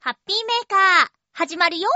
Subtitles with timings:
[0.00, 1.88] ハッピーメーカー、始まるよ。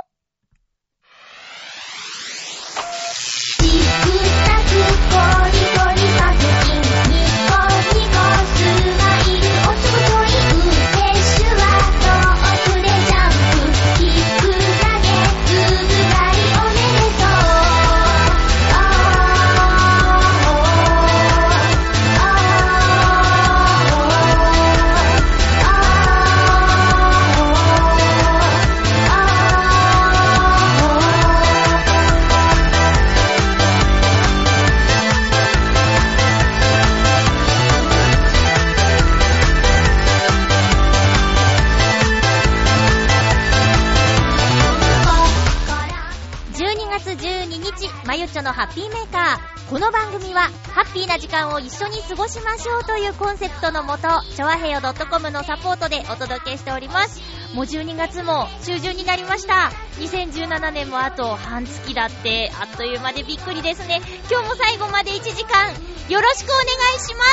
[48.40, 49.68] のハッピーメーカー。
[49.68, 57.20] この番組は、ハッピーな時間を一緒に過ごしましょうというコンセプトのもと、ちょわへよ .com のサポートでお届けしております。
[57.54, 59.70] もう12月も中旬になりました。
[59.98, 64.00] 2017年もあと半月だって、あっという間でびっくりですね。
[64.30, 65.68] 今日も最後まで1時間、
[66.08, 67.24] よろしくお願いしま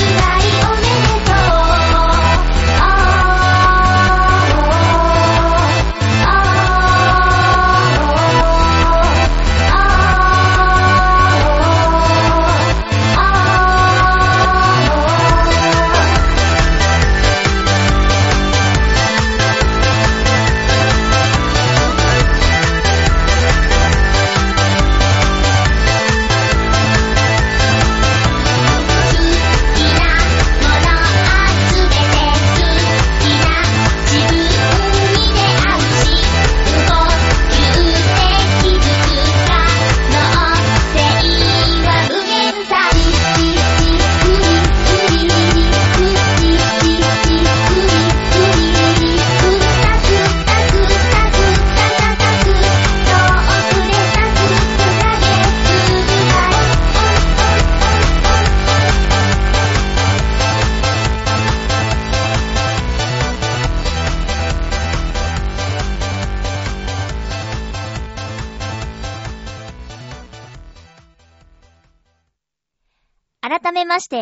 [0.00, 0.03] す。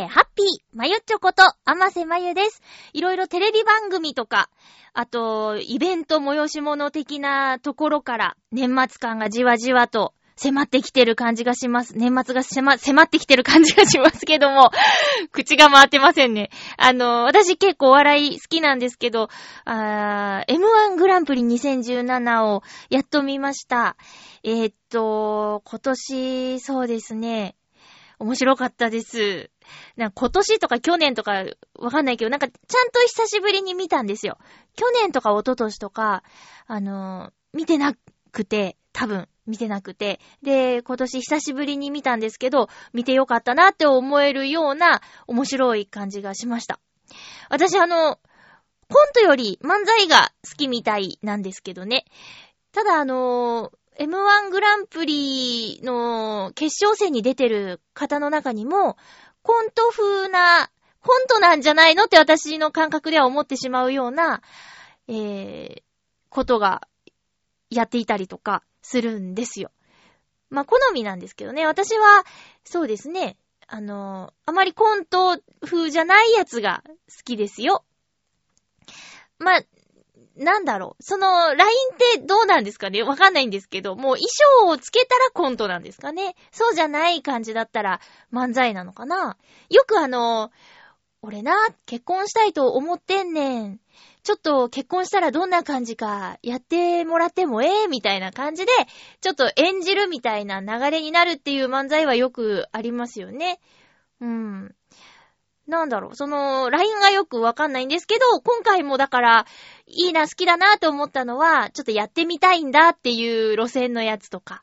[0.01, 2.63] ハッピー、まゆっちょこと、あませまゆです。
[2.95, 4.49] いろいろテレビ番組とか、
[4.95, 11.97] あと、イベント催し物的なところから、年末感がじわじわと迫ってきてる感じがします。
[11.97, 14.71] 年末が迫迫ってきてる感じがしますけども、
[15.31, 16.51] 口が回ってませんね。
[16.79, 19.29] あの、私結構お笑い好きなんですけど、
[19.65, 23.97] あー M1 グランプリ2017をやっと見ました。
[24.43, 27.55] えーっと、今年、そうですね、
[28.19, 29.51] 面白かったです。
[29.97, 31.45] な今年とか去年とか
[31.79, 34.39] わかんないけど、なんかちゃんと久しぶりに見たんですよ。
[34.77, 36.23] 去年とか一昨年とか、
[36.67, 37.95] あのー見てな
[38.33, 40.21] くて、多分見てなくて。
[40.43, 46.81] で、今年久しぶりに見たんですけど、見てよかったなって思えるような面白い感じがしました。
[47.51, 48.19] 私あの、
[48.89, 52.05] コントより漫才が好きみたいなんですけどね。
[52.73, 58.97] ただあのー M1 グランプリの決勝戦に出てる方の中にも、
[59.43, 60.71] コント風な、
[61.01, 64.41] コントなんじゃないのって私の感覚では思ってしまうような、
[65.09, 65.83] えー、
[66.29, 66.87] ことが
[67.71, 69.71] やっていたりとかするんですよ。
[70.51, 71.67] まあ、好みなんですけどね。
[71.67, 72.25] 私は、
[72.65, 73.37] そうですね。
[73.67, 77.85] あの、あまりコント風じゃないやつが好きですよ。
[79.39, 79.63] まあ、
[80.37, 81.03] なんだろう。
[81.03, 83.03] その、LINE ってどうなんですかね？
[83.03, 84.27] わかんないんですけど、もう衣
[84.61, 86.35] 装をつけたらコントなんですかね？
[86.51, 88.01] そうじゃない感じだったら
[88.33, 89.37] 漫才なのかな？
[89.69, 90.51] よくあの、
[91.21, 91.55] 俺な、
[91.87, 93.81] 結婚したいと思ってんねん。
[94.25, 97.87] ちょっと結婚したらどんな感じかやってもらってもええ？
[97.89, 98.73] みたいな感じで、
[99.21, 103.61] ちょっと演じるみたいな流れになるっていう漫才はよくありますよね。
[104.21, 104.75] うん。
[105.73, 109.47] なんだろう、その、LINE がよくわかんないんですけど、今回もだから、
[109.87, 114.63] いいな、好きだなと思ったのは、ちょっとやってみたいんだっていう路線のやつとか。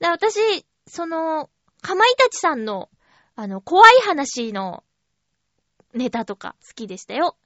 [0.00, 1.48] だから私、その、
[1.80, 2.90] かまいたちさんの、
[3.36, 4.82] あの、怖い話の
[5.94, 7.36] ネタとか好きでしたよ。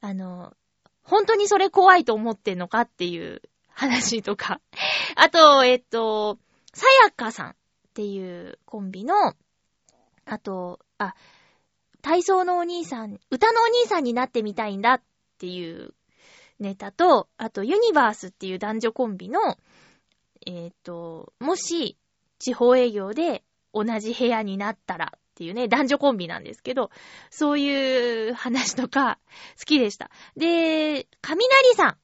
[0.00, 0.54] あの、
[1.02, 4.60] 本当にそれ怖いと思ってんのかっていう話とか。
[5.16, 6.38] あと、えっと、
[6.72, 7.54] さやかさんっ
[7.92, 9.34] ていうコンビの、
[10.24, 11.14] あと、あ、
[12.08, 15.02] 体操のお兄さん、歌のお兄さんになってみたいんだっ
[15.36, 15.92] ていう
[16.58, 19.40] ネタと、あとユニバースっていう男女コンビの、
[20.46, 21.98] えっ、と、もし
[22.38, 23.44] 地方営業で
[23.74, 26.90] 同じ部屋になったらっていうね、男女コンビなんですけど、
[27.28, 29.18] そういう話とか
[29.58, 30.10] 好きでした。
[30.34, 31.96] で、雷さん。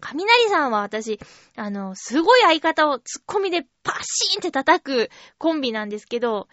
[0.00, 1.20] 雷さんは私、
[1.54, 6.48] あの、すごい相方をツッコミでパシーンって叩くコンビなんですけど、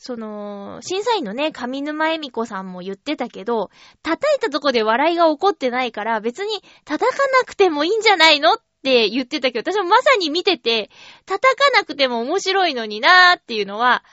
[0.00, 3.70] その、審査員のね、上沼恵美子さんも言ってたけど、
[4.02, 10.90] 叩いたとこで笑いが起こってないから、別に叩かなくてもいいんじゃないのって言ってたけど、私もまさに見てて、
[11.26, 14.04] 叩かなくても面白いのになーっていうのは、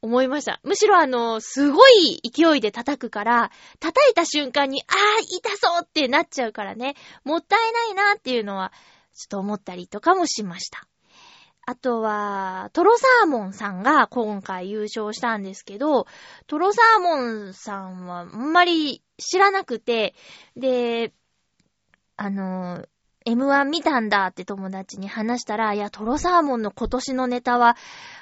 [0.00, 0.60] 思いました。
[0.62, 8.72] むしろあの、すごい勢いで叩くから、叩いた瞬間に、あー、痛そうってなっちゃうからね、もったいないなーっていうのは、
[9.12, 10.86] ちょっと思ったりとかもしました。
[11.70, 16.08] あとは、トロサーモンさんが今回優勝したんですけど、
[16.48, 20.16] トロサーモンさんはあんまり知らなくて、
[20.56, 21.12] で、
[22.16, 22.84] あの、
[23.24, 27.76] M1 見たんだって友達に話したら、いや、トロサーモンの今年のネタは、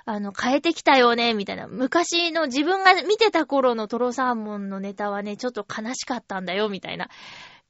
[0.04, 1.68] あの、変えてきたよね、みたいな。
[1.68, 7.08] 昔の自分が見てた頃のトロサーモンのネタはね、ちょっと悲しかったんだよ、みたいな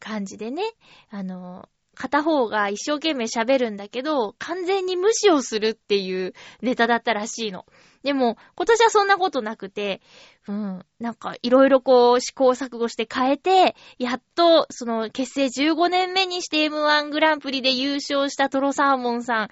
[0.00, 0.72] 感じでね。
[1.10, 7.66] あの、片方が一生懸命喋るんだけど、完全に無視をするっていうネタだったらしいの。
[8.04, 10.00] でも、今年はそんなことなくて、
[10.46, 19.48] うん、なんかいろいろこう試行錯誤して変えて、やっとその結成15年目にして M1 グランプリで優勝したトロサーモンさん、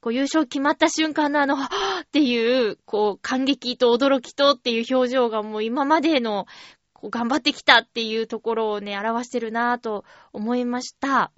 [0.00, 6.46] こう優勝決まった瞬間のあの、はぁっていう、こう感激と驚きとっていう表情がもう今までの、
[6.92, 11.30] こう頑張ってきたっていうところをね、表してるなぁと思いました。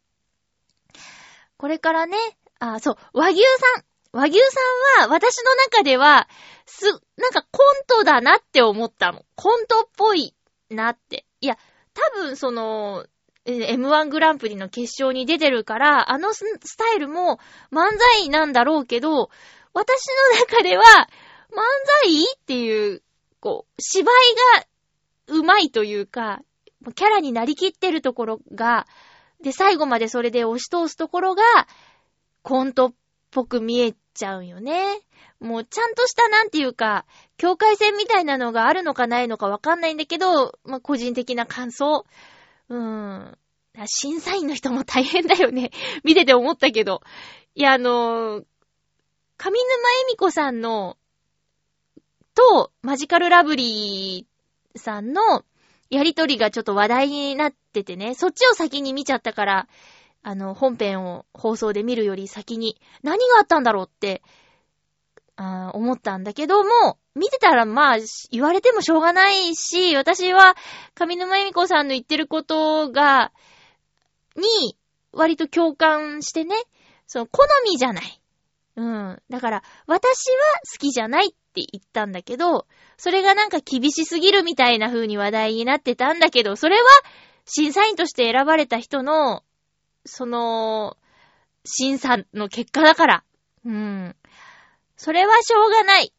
[1.59, 2.17] これからね、
[2.61, 3.85] あ、そう、和牛さん。
[4.13, 6.29] 和牛さんは、私の中では、
[6.67, 9.25] す、なんかコントだなって思ったの。
[9.35, 10.35] コントっぽい
[10.71, 11.27] なって。
[11.41, 11.59] いや、
[11.95, 13.07] 多分その、
[13.45, 16.45] M1 グランプリの決勝に出てるから、あのス
[16.77, 17.41] タイルも
[17.73, 19.31] 漫才なんだろうけど、
[19.73, 21.61] 私の中では、漫
[22.03, 23.03] 才っていう、
[23.41, 24.15] こう、芝居
[25.29, 26.41] が上手いというか、
[26.95, 28.87] キャラになりきってるところが、
[29.43, 31.43] で、最後までそれで押し通すところが、
[32.43, 32.95] コントっ
[33.31, 35.01] ぽく見えちゃうよね。
[35.41, 37.07] もうちゃんとしたなんていうか、
[37.37, 42.05] 境界線みたいなのがあるのかないのかわかんないんだけど、まあ、個人的な感想。
[42.69, 43.39] うーん。
[43.87, 45.71] 審査員の人も大変だよね。
[46.03, 47.03] 見てて思ったけど。
[47.55, 48.45] いや、あのー、
[49.37, 50.97] 上沼恵美子さんの、
[52.35, 55.45] と、マジカルラブリーさんの
[55.91, 59.69] やりとりがちょっと話題になっててね、そっちを先に見ちゃったから、
[60.23, 64.23] あの、本編を放送で見るより先に何があったんだろうって、
[65.37, 67.99] あ思ったんだけども、見てたらまあ、
[68.31, 70.57] 言われてもしょうがないし、私は
[70.95, 73.33] 上沼恵美子さんの言ってることが、
[74.37, 74.77] に、
[75.13, 76.57] 割と共感してね、
[77.07, 78.18] その、好みじゃない。
[78.79, 79.23] うん。
[79.29, 80.37] だから、私は
[80.73, 86.87] 好きじゃないって言ったんだけど、それがなんか厳しすぎるみたいな風に話題になってたんだけど、それは
[87.45, 89.43] 審査員として選ばれた人の、
[90.07, 90.97] その、
[91.65, 93.25] 審査の結果だから。
[93.65, 94.17] うん。
[94.97, 96.13] それはしょうがない。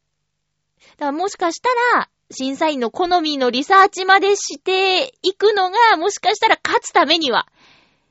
[0.97, 7.47] だからもしかしたら、審査員の好みのリサーチまでしていくのが、もしかしたら勝つためには、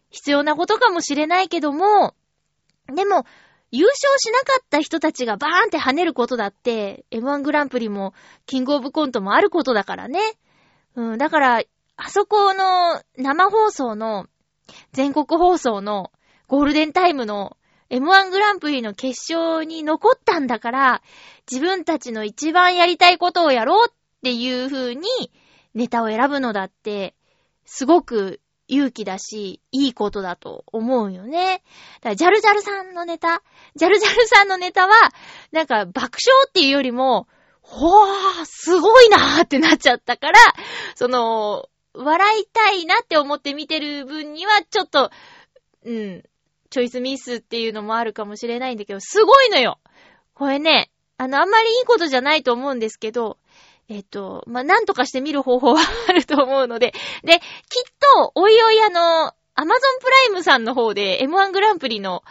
[0.08, 2.14] 必要なことかもしれないけども、
[2.94, 3.26] でも、
[3.70, 8.14] 優勝しなかった人たちがバーンって跳ねることだって、M1 グランプリも、
[8.46, 10.20] キングオブコントもあることだからね。
[10.94, 11.62] うん、だから、
[11.96, 14.26] あそこの生放送の、
[14.92, 16.12] 全国放送の
[16.46, 17.56] ゴールデンタイムの
[17.90, 21.02] M1 グランプリの決勝に残ったんだから、
[21.50, 25.08] 自分たちの一番やりたいことをやろうっていう風に
[25.74, 27.14] ネタを選ぶのだって、
[27.64, 31.62] すごく勇気だし、いいことだと思うよね。
[32.00, 33.42] だから、ジャルジャルさんのネタ、
[33.74, 34.94] ジャルジャルさんのネタは、
[35.52, 37.26] なんか爆笑っていうよりも、
[37.62, 40.38] ほー、すごいなーってなっちゃったから、
[40.94, 45.10] その、笑いたいなって思って見てる分には、ちょっと、
[45.84, 46.22] うん、
[46.70, 49.78] チョイスミスっていうのもあるかもしれないんだけど、すごいのよ
[50.34, 53.38] これね、あの、あんまりいいことじゃないと思うんですけど、
[53.88, 56.92] えっと、まあ、なんとかして見る方法はあると思うので、
[57.24, 57.40] で、きっ
[58.14, 62.22] と、おいおいあの、アマゾンプライムさんの方で M1 グランプリの、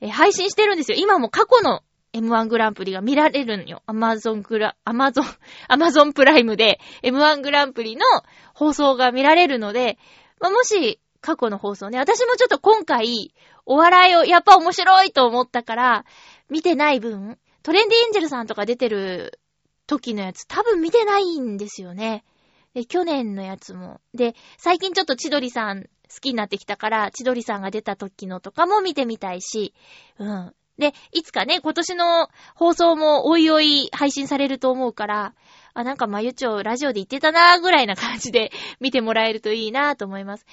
[0.00, 0.98] え配信してるんですよ。
[1.00, 1.82] 今も過去の
[2.12, 3.82] M1 グランプリが見られるのよ。
[3.86, 5.24] アマゾングラ、アマゾン、
[5.68, 8.04] アマゾンプライムで M1 グランプリの
[8.54, 9.98] 放送が見られるので、
[10.38, 16.04] まあ、もし過去の放送ね、私もちょっと今回、お笑いをやっぱ面白いと思ったから、
[16.50, 19.40] 見てない分、トレンディエンジェルさんとか出てる
[19.86, 22.24] 時のやつ多分見てないんですよね。
[22.74, 24.00] で、去年のやつも。
[24.14, 25.88] で、最近ちょっと千鳥さん好
[26.20, 29.74] きになってきたから、千鳥さんが出た時のとかも見てみたいし、
[30.18, 30.54] うん。
[30.78, 35.34] で、いつかね、今年の放送もおいおい配信されると思うから、
[35.72, 40.46] あ、なんかまゆちょラジオで言ってたなーぐらいな感じで 見てもらえるといいなーと思います。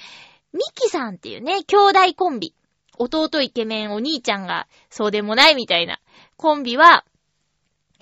[0.54, 2.54] ミキさんっていうね、兄弟コンビ。
[2.98, 6.00] 弟イケメン、お兄ちゃんがそうでもないみたいな
[6.38, 7.04] コンビは、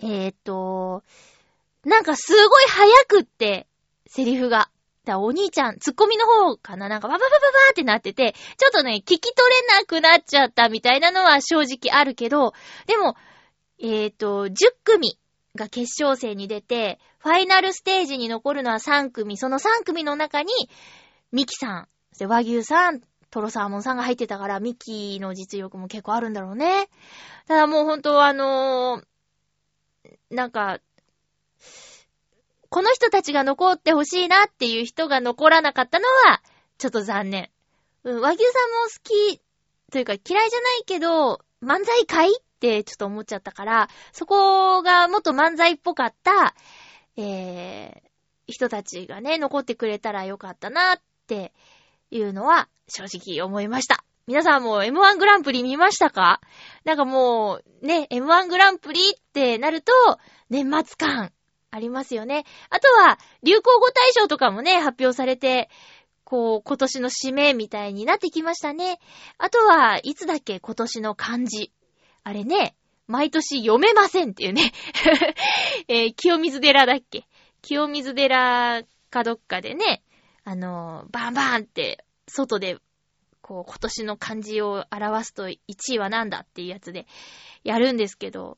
[0.01, 1.03] えーっと、
[1.86, 3.67] なんかすごい早くって、
[4.08, 4.70] セリフが。
[5.03, 6.88] だお兄ちゃん、ツッコミの方かな？
[6.88, 9.31] なんかバババババーってなってて、ちょっとね、聞き取
[9.67, 12.53] れなくなっちゃったみたいなのは正直あるけど、
[12.86, 13.15] でも、
[13.79, 14.53] えっ、と、10
[14.84, 15.17] 組
[15.55, 19.38] が決勝戦に出て、ファイナルステージに残るのは3組。
[19.38, 20.53] その3組の中に、
[21.31, 21.88] ミキさ
[22.20, 26.89] ん、和牛さん、トロサーモンさんが入ってたから、ミキの実力も結構あるんだろうね。
[27.48, 29.11] ただもう本当あのー
[30.31, 30.79] なんか、
[32.69, 36.41] この人たちが残ってほしいなっていう人が残らなかったのは、
[36.77, 37.50] ちょっと残念。
[38.03, 39.41] うん、和牛さんも好き、
[39.91, 46.55] というか嫌いじゃないけど、漫才会ってちょっと思っちゃったから、そこがもっと漫才っぽかった、
[47.17, 51.51] えー、人たちがね、残ってくれたらよかったなって
[52.09, 54.05] いうのは正直思いました。
[54.27, 56.41] 皆さんも M1 グランプリ見ましたか？
[56.85, 59.91] なんかもう、ね、M1 グランプリってなると、
[60.49, 61.31] 年末感
[61.71, 62.45] ありますよね。
[62.69, 65.69] あとは、流行語大賞とかもね、発表されて、
[66.23, 68.99] こう、今年の締めみたいになってきましたね。
[69.37, 70.59] あとは、いつだっけ？
[70.59, 71.71] 今年の漢字。
[72.23, 72.75] あれね、
[73.07, 74.71] 毎年読めませんっていうね。
[75.89, 77.25] えー清水寺だっけ？
[77.61, 80.03] 清水寺かどっかでね、
[80.45, 82.77] あのーバンバンって、外で、
[83.41, 85.57] こう、今年の漢字を表すと1
[85.93, 87.07] 位はなんだっていうやつで
[87.63, 88.57] やるんですけど、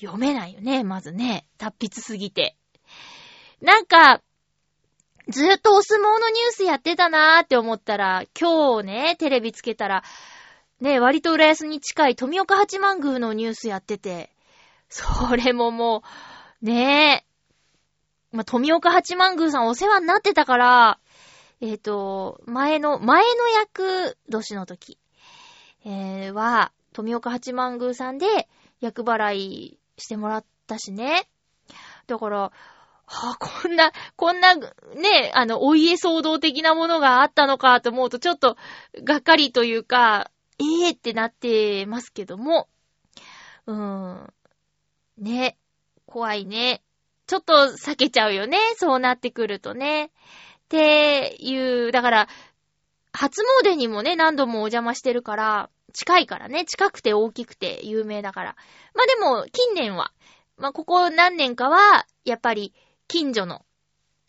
[0.00, 1.46] 読めないよね、まずね。
[1.58, 2.56] 達筆すぎて。
[3.60, 4.20] なんか、
[5.28, 10.02] ずーっとお相撲のニュースやってたなーって思ったら、今日ね、テレビつけたら、
[10.80, 14.30] ね、割と浦安に近い富岡八幡宮のニュースやってて、
[14.88, 16.02] それもも
[16.62, 17.24] う、ね
[18.32, 20.98] え、まあ、富岡八幡宮さんお世話になってたから、
[21.66, 24.98] えっ、と、前の、前の役年の時、
[25.86, 28.26] えーは、富岡八幡宮さんで
[28.80, 31.26] 役払いしてもらったしね。
[32.06, 32.52] だから、は
[33.06, 34.68] あ、こんな、こんな、ね、
[35.32, 38.58] あの、お家騒動的なものがあったのかと思うと、ちょっと、
[39.02, 42.68] がっかりというか、ええってなってますけども、
[43.64, 44.34] うーん、
[45.16, 45.56] ね、
[46.04, 46.82] 怖いね。
[47.26, 50.10] ちょっと避けちゃうよね、そうなってくるとね。
[50.74, 52.28] ていう、だから、
[53.12, 58.56] 初詣にもね、何度もお邪魔してるから、近いからね、近くて大きくて有名だから。
[58.92, 60.12] まあでも、近年は、
[60.56, 62.74] まあここ何年かは、やっぱり、
[63.06, 63.64] 近所の、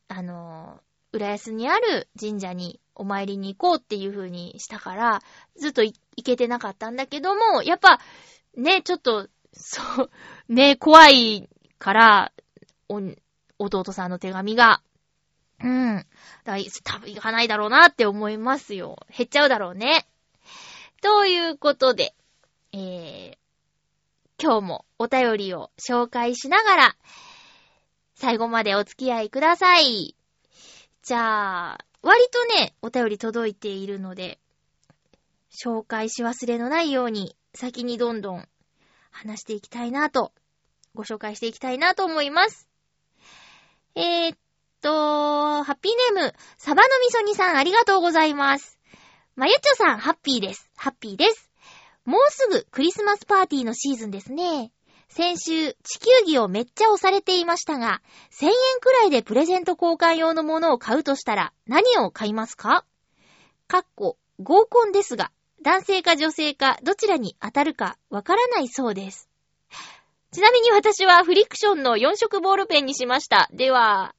[0.08, 5.22] あのー、浦安にある神社にお参りに行こうっていう風にしたから、
[5.58, 8.00] ずっと行けてなかったんだけども、やっぱ、
[8.56, 10.12] ね、ちょっと、そう、
[10.54, 11.50] ね、怖い
[11.80, 12.32] から、
[12.88, 13.02] お、
[13.58, 14.84] 弟さんの手紙が、
[15.64, 16.06] うん。
[16.44, 18.98] だ多分行かないだろうなって思いますよ。
[19.16, 20.06] 減っちゃうだろうね。
[21.02, 22.14] ということで、
[22.72, 23.38] えー、
[24.42, 26.96] 今日もお便りを紹介しながら、
[28.16, 30.16] 最後までお付き合いください。
[31.04, 34.40] じゃあ、割とね、お便り届いているので、
[35.52, 38.48] 紹介し忘れのないように、先にどんどん
[39.12, 40.32] 話していきたいなと、
[40.94, 42.68] ご紹介していきたいなと思います。
[43.96, 44.38] えー、っ
[44.86, 48.78] と、ハッピーネーム、サバのみそ煮さんありがとうございます。
[49.36, 50.70] まゆっちょさん、ハッピーです。
[50.76, 51.50] ハッピーです。
[52.06, 54.72] もうすぐクリスマスパーティーのシーズンですね。
[55.10, 58.04] 先週、地球儀をめっちゃ押されていましたが、
[58.40, 62.86] 1000円くらいでプレゼント交換用のものを買うとしたら、何を買いますか？
[63.68, 65.32] かっこ、合コンですが、
[65.64, 69.30] 男性か女性かどちらに当たるかわからないそうです。
[70.32, 73.50] ちなみに私はフリクションの4色ボールペンにしました。
[73.52, 74.14] では、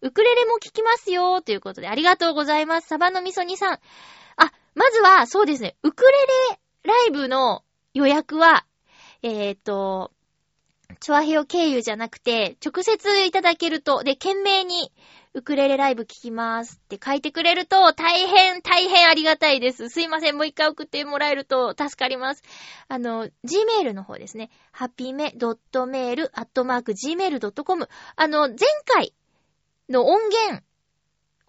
[0.00, 2.88] ウクレレも聞きますよということでありがとうございます。
[2.88, 3.78] サバのみそ煮さん。
[4.36, 6.10] あ、まずは、そうですね、ウクレ
[6.52, 7.64] レライブの
[7.94, 8.64] 予約は、
[9.22, 10.12] えっ、と、
[11.00, 14.92] チョアヘヨ経由じゃなくて、直接いただけると、で、懸命に、
[15.34, 19.88] ウクレレライブ聞きますって書いてくれると、大変、大変ありがたいです。
[19.88, 22.42] すいません、もう一回送ってもらえると助かります。
[22.88, 24.50] あの、gmail の方ですね。
[24.72, 27.88] ハッピーメドットメールアットマーク gmail.com。
[28.16, 29.14] あの、前回
[29.88, 30.62] の音源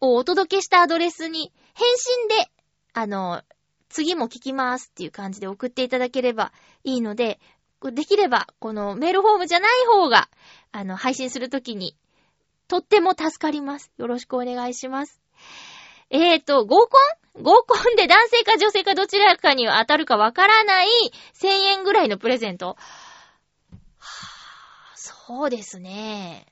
[0.01, 2.49] をお届けしたアドレスに返信で、
[2.93, 3.41] あの、
[3.89, 6.51] 次も聞きますっていう感じで送っていただければ
[6.83, 7.39] いいので、
[7.81, 10.29] できれば、このメールフォームじゃない方が、
[10.71, 11.95] あの、配信するときに、
[12.67, 13.91] とっても助かります。
[13.97, 15.21] よろしくお願いします。
[16.09, 16.97] えーと、合コ
[17.37, 17.43] ン？
[17.43, 20.87] 合コンで男性か女性かどちらかに当たるかわからない
[21.35, 22.69] 1000円ぐらいのプレゼント。
[22.69, 22.77] はぁ、
[24.95, 26.48] そうですね。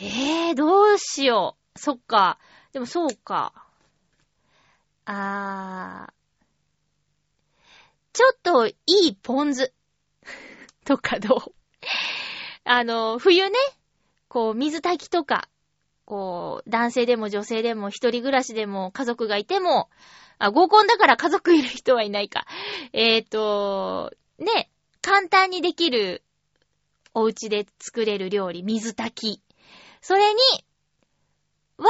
[0.00, 1.78] えー、どうしよう。
[1.78, 2.38] そっか。
[2.72, 3.52] でもそうか。
[5.04, 6.12] あー。
[8.12, 9.72] ちょっといいポン酢。
[10.84, 11.54] とかどう？
[12.62, 13.56] あの、冬ね、
[14.28, 15.48] こう、水炊きとか、
[16.04, 19.90] こう、男性でも女性でも一人暮らしでも家族がいても、
[20.38, 22.46] あ、合コンだから家族いる人はいないか。
[22.92, 24.70] えっ、ー、と、ね、
[25.02, 26.22] 簡単にできる
[27.14, 29.47] お家で作れる料理、水炊き。
[30.00, 30.40] それに、
[31.78, 31.86] は、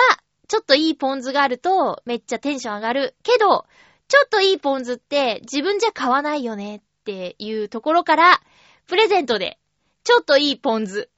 [0.48, 3.16] ちょっといいポン酢があるとめっちゃテンション上がる。
[3.22, 3.66] けど、
[4.08, 8.40] ちょっといいポン酢って自分じゃ買わないよねっていうところから、
[8.86, 9.58] プレゼントで、
[10.04, 11.10] ちょっといいポン酢。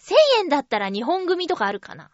[0.00, 2.10] 1000円だったら日本組とかあるかな？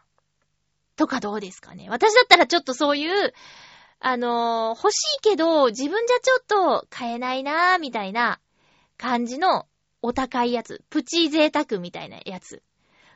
[0.96, 1.88] とかどうですかね？
[1.88, 3.32] 私だったらちょっとそういう、
[4.00, 8.40] あのー、欲しいけど自分じゃちょっと買えないなーみたいな
[8.96, 9.66] 感じの
[10.02, 10.82] お高いやつ。
[10.90, 12.62] プチ贅沢みたいなやつ。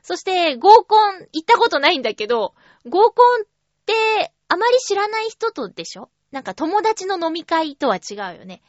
[0.04, 2.54] そして、合コン行ったことないんだけど、
[2.86, 3.46] 合コンっ
[3.86, 6.10] てあまり知らない人とでしょ？
[6.30, 8.60] なんか友達の飲み会とは違うよね。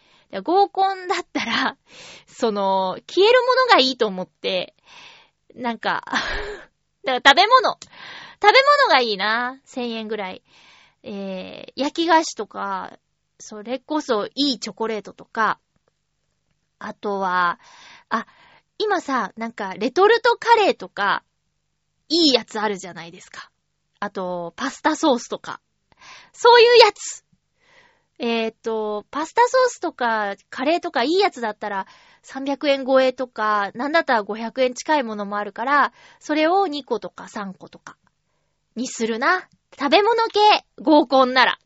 [0.44, 1.78] 合コンだったら、
[2.26, 4.76] その、消えるものがいいと思って、
[5.54, 6.04] なんか
[7.04, 7.80] だから食べ物。
[8.42, 9.60] 食べ物がいいな。
[9.66, 10.42] 1000円ぐらい。
[11.04, 12.98] えー、焼き菓子とか、
[13.40, 15.60] それこそいいチョコレートとか、
[16.80, 17.60] あとは、
[18.10, 18.26] あ、
[18.78, 21.24] 今さ、なんか、レトルトカレーとか、
[22.10, 23.50] いいやつあるじゃないですか。
[24.00, 25.62] あと、パスタソースとか。
[26.34, 27.24] そういうやつ。
[28.20, 31.88] えっ、ー、と、パスタソースとか、カレーとかいいやつだったら、
[32.24, 37.98] 300円超えとか、なんだったら500円近いものもあるから、それを2個とか3個とか、
[38.76, 39.48] にするな。
[39.78, 40.40] 食べ物系、
[40.82, 41.60] 合コンなら。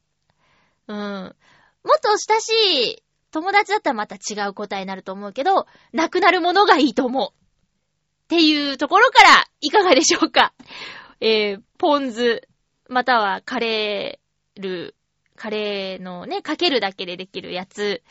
[0.87, 1.35] うん。
[1.83, 2.49] もっと親し
[2.97, 7.29] い友達だったらまた違う答えになると思うけど、なくなるものがいいと思う。
[7.33, 10.53] っていうところから、いかがでしょうか
[11.21, 12.47] えー、ポン酢、
[12.87, 14.95] またはカレール、
[15.35, 18.03] カレーのね、かけるだけでできるやつ、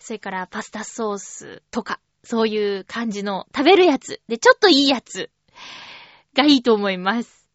[0.00, 5.30] それからパスタソースとか、そういう感じの食べるやつ、で、ちょっといいやつ
[6.34, 7.48] がいいと思います。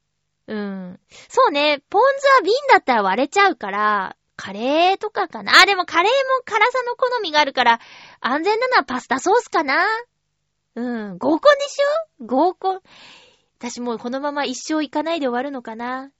[0.48, 1.00] うん。
[1.28, 5.52] そうね、ポン酢は瓶だったら割れちゃうから、カレーとかかな？
[5.62, 7.82] あ、でもカレーも辛さの好みがあるから、
[8.22, 9.86] 安全なのはパスタソースかな？
[10.76, 11.18] うん。
[11.18, 12.26] 合コンでしょ？
[12.26, 12.82] 合コン。
[13.58, 16.12] 私もうこのまま一生行かないで終わるのかな？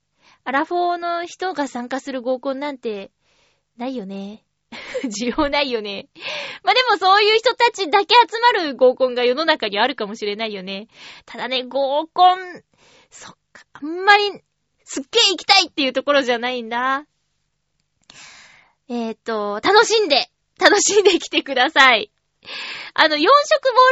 [0.44, 3.10] アラフォーの人が参加する合コンなんて、
[3.78, 4.44] ないよね。
[5.04, 6.08] 需要ないよね。
[6.62, 10.88] まあ、でもそういう人たちだけ集まる合コンが世の中にあるかもしれないよね。
[11.24, 12.62] ただね、合コン、
[13.10, 14.42] そっか、あんまり、
[14.84, 17.06] すっげえ行きたいっていうところじゃないんだ。
[18.90, 22.10] えっ、と、楽しんで、楽しんできてください。
[22.92, 23.32] あの、4色ボー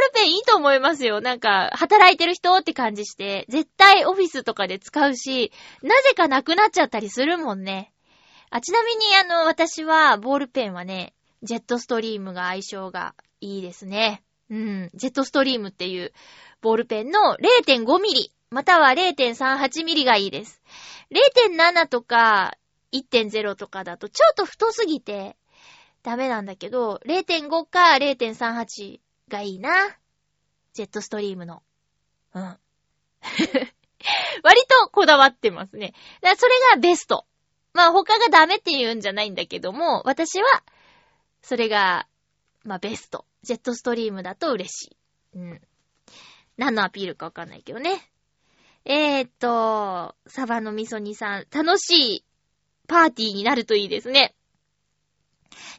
[0.07, 1.21] ルペンいいと思いますよ。
[1.21, 7.93] なんか、働いてる人って感じして、絶対オフィスとかで使うし、なぜかなくなっちゃったりするもんね。
[8.49, 14.21] あ、ちなみにあの、私は、ボールペンはね、ジェットストリームが相性がいいですね。
[14.49, 16.11] うん、ジェットストリームっていう
[16.59, 20.61] ボールペンの0.5ミリ、または0.38ミリがいいです。
[21.11, 22.57] 0.7とか
[22.93, 25.35] 1.0とかだとちょっと太すぎて
[26.03, 29.71] ダメなんだけど、0.5か0.38がいいな。
[30.73, 31.61] ジェットストリームの。
[32.33, 32.57] うん。
[34.43, 35.93] 割とこだわってますね。
[36.21, 37.25] だそれがベスト。
[37.73, 40.63] まあ他がダメって言うんじゃないんだけども、私は、
[41.41, 42.07] それが、
[42.63, 43.25] まあベスト。
[43.43, 44.97] ジェットストリームだと嬉しい。
[45.35, 45.61] うん。
[46.57, 48.09] 何のアピールかわかんないけどね。
[48.85, 52.25] えーっと、サバの味噌煮さん、楽しい
[52.89, 54.35] パーティーになるといいですね。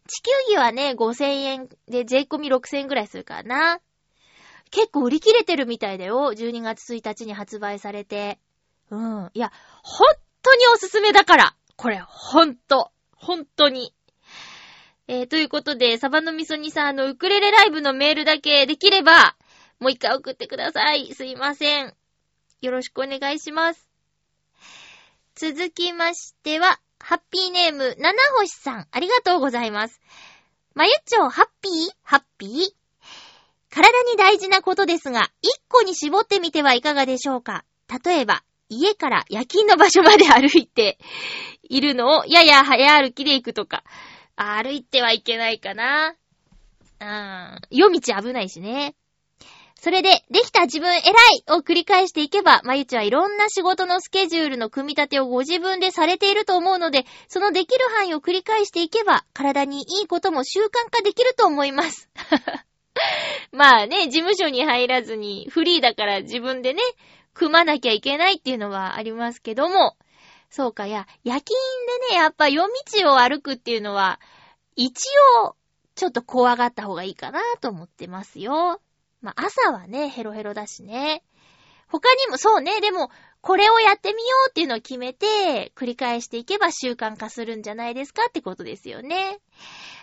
[0.06, 3.80] 地球儀はね、5000円で税込み6000円ぐらいするからな。
[4.70, 6.32] 結構売り切れてるみたいだよ。
[6.32, 8.38] 12月1日に発売されて。
[8.90, 9.30] うん。
[9.34, 10.08] いや、ほん
[10.42, 11.56] とにおすすめだから。
[11.76, 12.92] これ、ほんと。
[13.16, 13.92] ほんとに。
[15.08, 19.36] えー、ということで、サバの味噌煮さ、あの、ウクレレライブのメールだけできれば、
[19.80, 21.12] もう一回送ってください。
[21.14, 21.94] すいません。
[22.60, 23.88] よろしくお願いします。
[25.34, 30.00] 続きましては、ハッピーネーム、七星さん、ありがとうございます。
[30.74, 31.72] まゆっちょ、ハッピー？
[32.02, 32.50] ハッピー？
[33.70, 37.64] 体に大事なことですが、一個に絞ってみてはいかがでしょうか？
[38.04, 40.98] 例えば、家から夜勤の場所まで歩いて
[41.62, 43.82] いるのを、やや早歩きで行くとか。
[44.36, 46.14] 歩いてはいけないかな。
[47.00, 47.60] うん。
[47.70, 48.94] 夜道危ないしね。
[49.82, 51.04] それで、できた自分偉い
[51.56, 62.10] を繰り返していけば、まゆちはいろんな仕事のスケジュールの組み立てをご自分でされていると思うので、そのできる範囲を繰り返していけば、体にいいことも習慣化できると思います。
[63.52, 66.82] まあね、事務所に入らずに、フリーだから自分でね、
[67.32, 69.96] 組まなきゃいけないっていうのはありますけども、
[70.50, 71.58] そうか、いや、夜勤
[72.08, 72.68] でね、やっぱ夜
[73.02, 74.20] 道を歩くっていうのは、
[74.76, 75.06] 一
[75.42, 75.56] 応、
[75.94, 78.82] ちょっと怖がった方がいいかなと思ってますよ。
[79.20, 81.22] まあ、朝はね、ヘロヘロだしね。
[81.88, 89.40] 他にも、そうね、でも、これをやってみようっていうのを決めて、繰り返していけば習慣化するんじゃないですかってことですよね。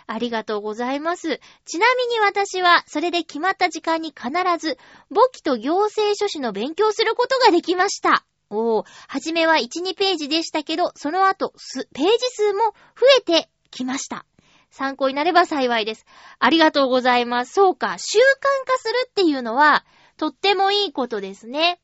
[0.06, 1.40] ありがとうございます。
[1.64, 4.76] ちなみに私は、それで決まった時間に必ず、
[5.10, 8.24] 簿記と行政書士の勉強することができました。
[8.50, 12.60] おー、はじめは1、2ページでしたけど、その後、すページ数も
[12.98, 14.24] 増えてきました。
[14.70, 16.06] 参考になれば幸いです。
[16.38, 17.52] ありがとうございます。
[17.52, 18.22] そうか、習慣
[18.66, 19.84] 化するっていうのは、
[20.16, 21.80] とってもいいことですね。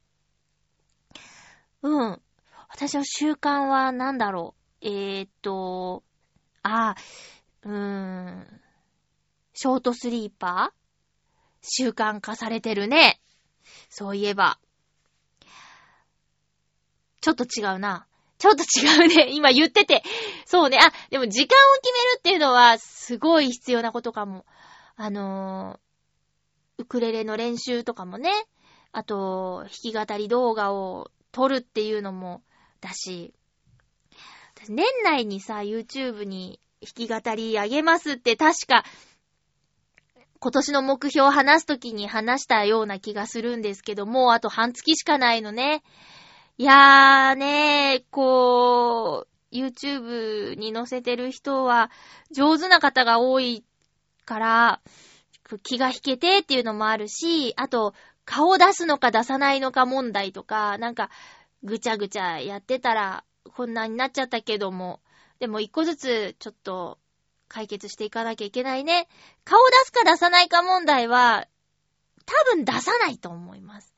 [1.83, 2.23] うん。
[2.68, 4.87] 私の習慣は何だろう。
[4.87, 6.03] えー、っと、
[6.62, 6.94] あ、
[7.62, 8.61] うーん。
[9.55, 10.85] ショートスリーパー？
[11.62, 13.20] 習慣化されてるね。
[13.88, 14.59] そういえば。
[17.20, 18.07] ちょっと違うな。
[18.44, 19.28] ちょっと違うね。
[19.33, 20.02] 今言ってて。
[20.44, 20.78] そうね。
[20.78, 24.44] あ、でも時間を決めるっていうのはすごい必要なことかも。
[24.96, 28.30] あのー、ウクレレの練習とかもね。
[28.92, 32.42] あと、弾き語り動画を撮るっていうのも
[32.83, 33.33] だし。
[34.68, 38.85] 年内にさ、YouTube に弾き語りあげますって確か、
[40.38, 45.83] 今年の目標を話すときに話したような気がするんですけども、あと半月しかないのね。
[46.56, 51.90] いやーねこう、YouTube に載せてる人は
[52.30, 53.64] 上手な方が多い
[54.24, 54.80] から、
[55.62, 61.10] 気が引けてっていうのもあるし、あと、顔出すのか出さないのか問題とか、なんか、
[61.62, 65.00] ぐちゃぐちゃやってたら、こんなになっちゃったけども、
[65.40, 66.98] でも一個ずつちょっと
[67.48, 69.08] 解決していかなきゃいけないね。
[69.44, 71.46] 顔出すか出さないか問題は、
[72.26, 73.93] 多分出さないと思います。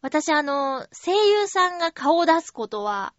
[0.00, 3.14] 私あの、声優さんが顔を出すことは、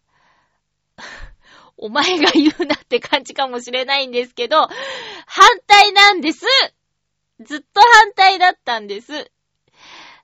[1.76, 4.68] お前が言うなって感じかもしれないんですけど、
[5.26, 6.44] 反対なんです
[7.40, 9.30] ずっと反対だったんです。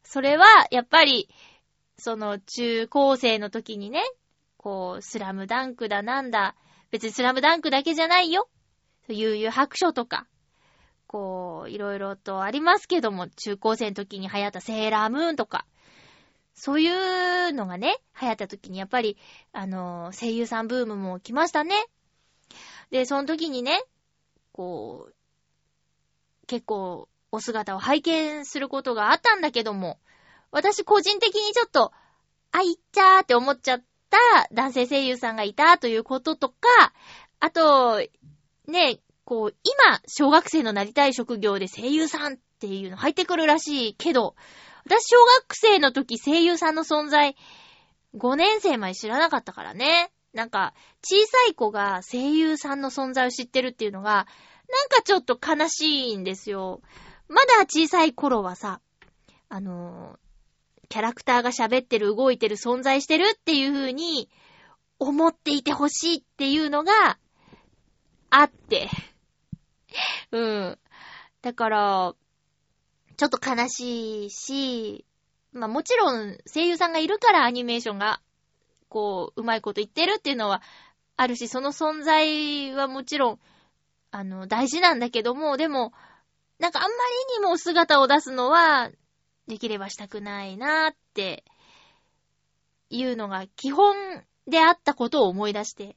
[0.03, 1.29] それは、やっぱり、
[1.97, 4.03] その、中高生の時にね、
[4.57, 6.57] こう、スラムダンクだなんだ、
[6.91, 8.49] 別にスラムダンクだけじゃないよ。
[9.09, 10.27] 悠々白書とか、
[11.07, 15.67] こう、いろいろとありますけども、中高生の時に流行ったセーラームーンとか、
[16.55, 19.17] そういうのがね、流行った時にやっぱり、
[19.53, 21.75] あの、声優さんブームも来ましたね。
[22.91, 23.83] で、その時にね、
[24.53, 25.15] こう、
[26.47, 29.99] 結構お姿を拝見することがあったんだけども、
[30.53, 31.93] 私個人的にちょっと、
[32.53, 34.19] あ、いっちゃーって思っちゃった
[34.53, 36.55] 男性声優さんがいたということとか、
[37.41, 37.99] あと、
[38.69, 44.37] ね、こう、今、小学生のなりたい職業で声優さんっていうの入ってくるらしいけど、
[44.87, 47.37] 私小学生の時声優さんの存在、
[48.17, 50.13] 5年生まで知らなかったからね。
[50.33, 54.27] なんか、小さい子が声優さんの存在を知ってるっていうのが、
[54.69, 56.81] なんかちょっと悲しいんですよ。
[57.29, 58.81] まだ小さい頃はさ、
[59.49, 64.29] あのー、キャラクターが喋ってる、動いてる、存在してるっていう風に
[64.99, 67.19] 思っていてほしいっていうのが
[68.31, 68.89] あって。
[70.33, 70.79] うん。
[71.43, 72.15] だから、
[73.17, 75.05] ちょっと悲しいし、
[75.53, 78.21] まあもちろん声優さんがいるからアニメーションが、
[78.89, 80.63] こう、うまいこと言ってるっていうのは
[81.17, 83.41] あるし、その存在はもちろん、
[84.11, 85.93] あの、大事なんだけども、でも、
[86.59, 86.89] なんかあんま
[87.37, 88.91] りにも姿を出すのは、
[89.47, 91.45] できればしたくないなーって、
[92.91, 93.97] いうのが基本
[94.47, 95.97] であったことを思い出して、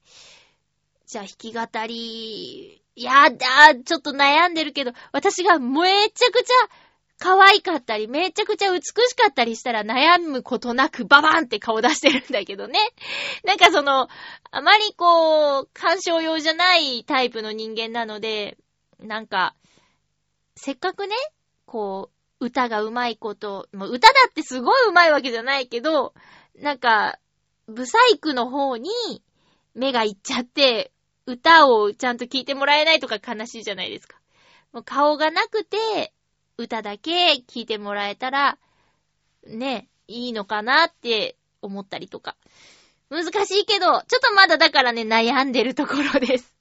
[1.05, 6.86] じゃあ弾き語り、いやだ、ちょっと悩んでるけど、私がめちゃくちゃ
[7.19, 12.79] 可愛かったり、めちゃくちゃ美しかったりしたら悩むことなくババンって顔出してるんだけどね。
[13.43, 14.07] なんかその、
[14.51, 18.57] あまりこう、干渉用じゃないタイプの人間なので、
[18.99, 19.55] なんか、
[20.55, 21.15] せっかくね、
[21.65, 26.13] こう、歌が上手いこと、もう歌だってすごい上手いわけじゃないけど、
[26.55, 27.17] なんか、
[27.67, 28.89] ブサイクの方に
[29.73, 30.91] 目がいっちゃって、
[31.25, 34.17] 歌をちゃんと聴いてもらえないとか悲しいじゃないですか。
[34.71, 36.13] もう顔がなくて、
[36.57, 38.57] 歌だけ聴いてもらえたら、
[39.45, 42.35] ね、いいのかなって思ったりとか。
[43.09, 46.53] 難しいけど、ちょっとまだだからね、悩んでるところです。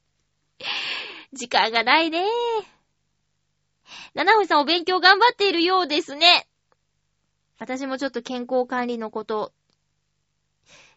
[1.33, 2.25] 時間がないね
[4.15, 6.49] 七星さんお勉強頑張っているようですね。
[7.59, 9.53] 私もちょっと健康管理のこと、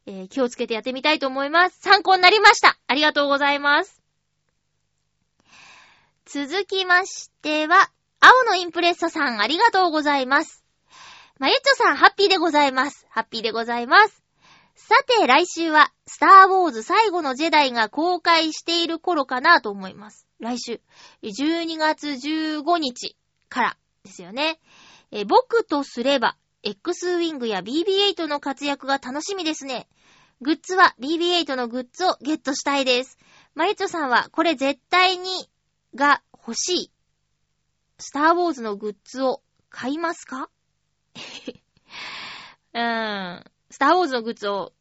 [0.05, 1.79] えー気をつけてやってみたいと思います。
[1.79, 2.77] 参考になりました。
[2.88, 4.01] ありがとうございます。
[6.25, 7.89] 続きましては、
[8.21, 10.63] 青のインプレッサさん、ありがとうございます。
[11.39, 13.08] まゆっちょさん、ハッピーでございます。
[13.10, 14.23] ハッピーでございます。
[14.75, 20.27] さて、来週は、スターウォーズ最後のジェダイが公開している頃かなと思います。
[20.39, 20.82] 来週、
[21.23, 23.15] 12月15日
[23.47, 24.60] からですよね。
[25.12, 29.88] え僕とすれば、X ウィングや BB8 の活躍が楽しみですね。
[30.41, 33.17] グッズは BB8 のグッズをゲットしたいです。
[33.55, 35.49] まゆちょさんは、これ絶対に、
[35.95, 36.91] が欲しい。
[37.99, 40.49] スターウォーズのグッズを買いますか？
[42.73, 43.43] うーん。
[43.69, 44.73] スターウォーズのグッズを、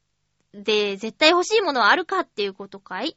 [0.54, 3.16] で、絶対欲しいものはあるかっていうことかい？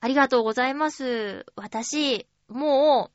[0.00, 1.46] ありがとうございます。
[1.56, 3.10] 私、も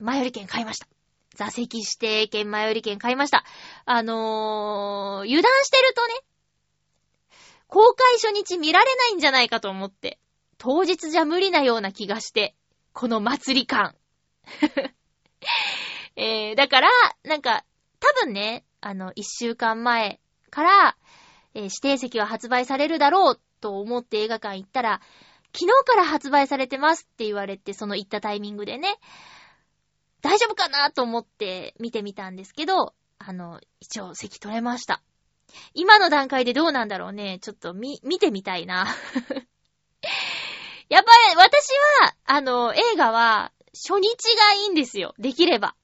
[0.00, 0.88] う、前より券買いました。
[1.34, 3.44] 座席指定券前より券買いました。
[3.86, 6.14] あのー、油断してるとね、
[7.68, 10.18] 公開初日見られないんじゃないかと思って、
[10.58, 12.54] 当日じゃ無理なような気がして、
[12.92, 13.96] この祭り感。
[16.16, 16.88] えー、だから、
[17.24, 17.64] なんか、
[18.00, 20.96] 多分ね、あの、一週間前から、
[21.54, 25.00] えー指定席は発売されるだろうと思って映画館行ったら、
[25.54, 28.98] 昨日から発売されてますって言われて、その行ったタイミングでね、
[30.22, 35.02] 大丈夫かなと思って見てみたんですけど、あの、一応席取れました。
[35.74, 37.38] 今の段階でどうなんだろうね。
[37.40, 38.86] ちょっとみ、見てみたいな。
[40.88, 41.68] やっぱり私
[42.02, 45.14] は、あの、映画は初日がいいんですよ。
[45.18, 45.74] できれば。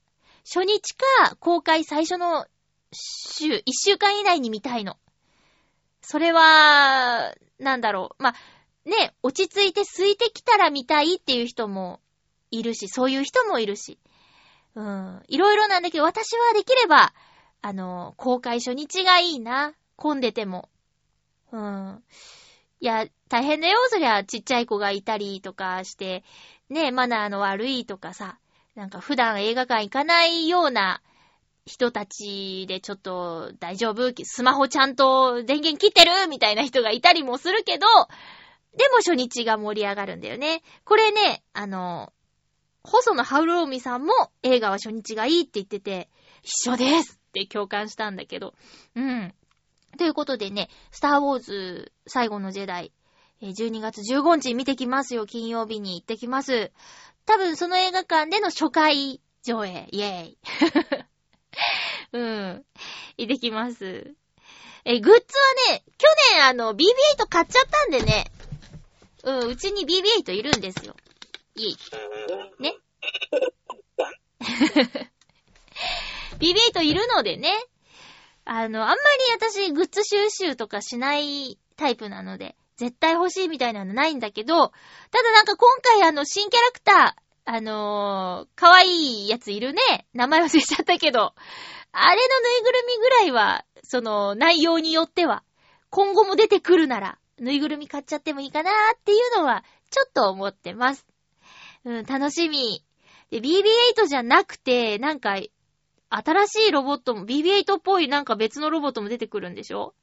[0.45, 2.45] 初日か公開最初の
[2.91, 4.97] 週、一週間以内に見たいの。
[6.01, 8.23] それは、なんだろう。
[8.23, 8.35] まあ、
[8.89, 11.99] ね、落ち着いて空いてきたら見たいっていう人も
[12.51, 13.99] いるし、そういう人もいるし。
[14.75, 15.23] うん。
[15.27, 17.13] いろいろなんだけど、私はできれば、
[17.61, 19.73] あの、公開初日がいいな。
[19.95, 20.69] 混んでても。
[21.51, 22.03] うん。
[22.79, 23.77] いや、大変だよ。
[23.89, 26.23] そりゃ、ちっちゃい子がいたりとかして、
[26.69, 28.37] ね、マナーの悪いとかさ、
[28.75, 31.01] なんか普段映画館行かないような
[31.65, 34.13] 人たちでちょっと大丈夫？
[34.23, 36.27] スマホちゃんと電源切ってる？
[36.27, 37.87] みたいな人がいたりもするけど、
[38.77, 40.61] でも初日が盛り上がるんだよね。
[40.85, 42.13] これね、あの、
[42.83, 46.09] 細野ハウローミさんも映画は初日がいいって言ってて、
[46.43, 48.53] 一緒ですって共感したんだけど。
[48.95, 49.33] うん。
[49.97, 52.91] ということでね、スターウォーズ最後のジェダイ、
[53.41, 55.25] 12月15日見てきますよ。
[55.25, 56.71] 金曜日に行ってきます。
[57.25, 59.87] 多分その映画館での初回上映。
[59.91, 60.37] イェーイ。
[62.13, 62.65] うん。
[63.17, 64.13] 行ってきます。
[64.85, 65.23] え、グッズは
[65.73, 68.31] ね、去年あの BB8 買っちゃったんでね。
[69.23, 70.95] うん、うちに BB8 いるんですよ。
[71.55, 71.77] イェイ。
[72.61, 72.75] ね。
[76.39, 77.53] BB8 いるのでね。
[78.45, 78.99] あの、あんまり
[79.33, 84.69] 私グッズ収集とかしないタイプなので、絶対欲しいみたいなのないんだけど、
[85.11, 88.87] ただなんか今回あの、新キャラクター、あのー、可愛
[89.25, 90.07] いやついるね。
[90.13, 91.33] 名前忘れちゃったけど、
[91.91, 95.43] あれのぬいぐるみぐらいは、その、内容によっては、
[95.89, 101.05] 今後も出てくるなら、ぬいぐるみ買っちゃってもいいかなーっていうのは、ちょっと思ってます。
[101.83, 102.85] うん、楽しみ。
[103.29, 105.37] で、BB8 じゃなくて、なんか、
[106.09, 109.93] 新しいロボットも、BB8 っぽいなんか別のロボットも出てくるんでしょ？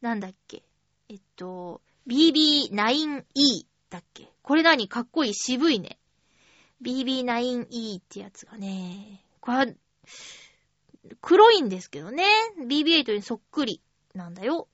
[0.00, 0.62] なんだっけ？
[1.08, 4.30] えっと、BB9E だっけ？
[4.42, 4.88] これ何？
[4.88, 5.98] かっこいい渋いね。
[6.82, 9.66] BB9E ってやつがね、これは、
[11.20, 12.24] 黒いんですけどね。
[12.66, 13.80] BB8 にそっくり
[14.14, 14.68] なんだよ。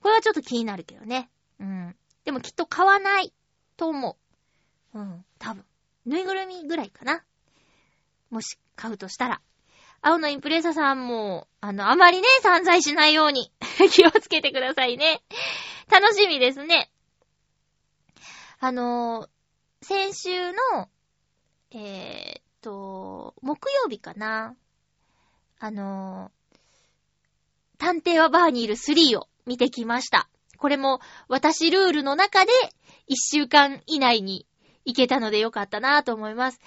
[0.00, 1.28] これはちょっと気になるけどね。
[1.60, 1.96] うん。
[2.24, 3.32] でもきっと買わない
[3.76, 4.16] と思
[4.94, 4.98] う。
[4.98, 5.64] うん、多分。
[6.06, 7.22] ぬいぐるみぐらいかな。
[8.30, 9.40] もし買うとしたら。
[10.00, 13.50] 青のインプレッサさんも、あの、あまりね、散財しないように
[13.90, 15.22] 気をつけてくださいね。
[15.90, 16.90] 楽しみですね。
[18.60, 19.28] あのー
[19.80, 20.88] 先週の、
[21.70, 24.56] えーっと、木曜日かな。
[25.60, 26.58] あのー
[27.78, 30.28] 探偵はバーにいる3を見てきました。
[30.58, 32.50] これも、私ルールの中で、
[33.08, 34.46] 1週間以内に
[34.84, 36.60] 行けたのでよかったなと思います。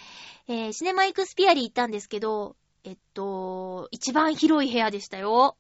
[0.48, 2.56] えーシネマエクスピアリー行ったんですけど、
[2.86, 5.58] えっと、一番広い部屋でしたよ。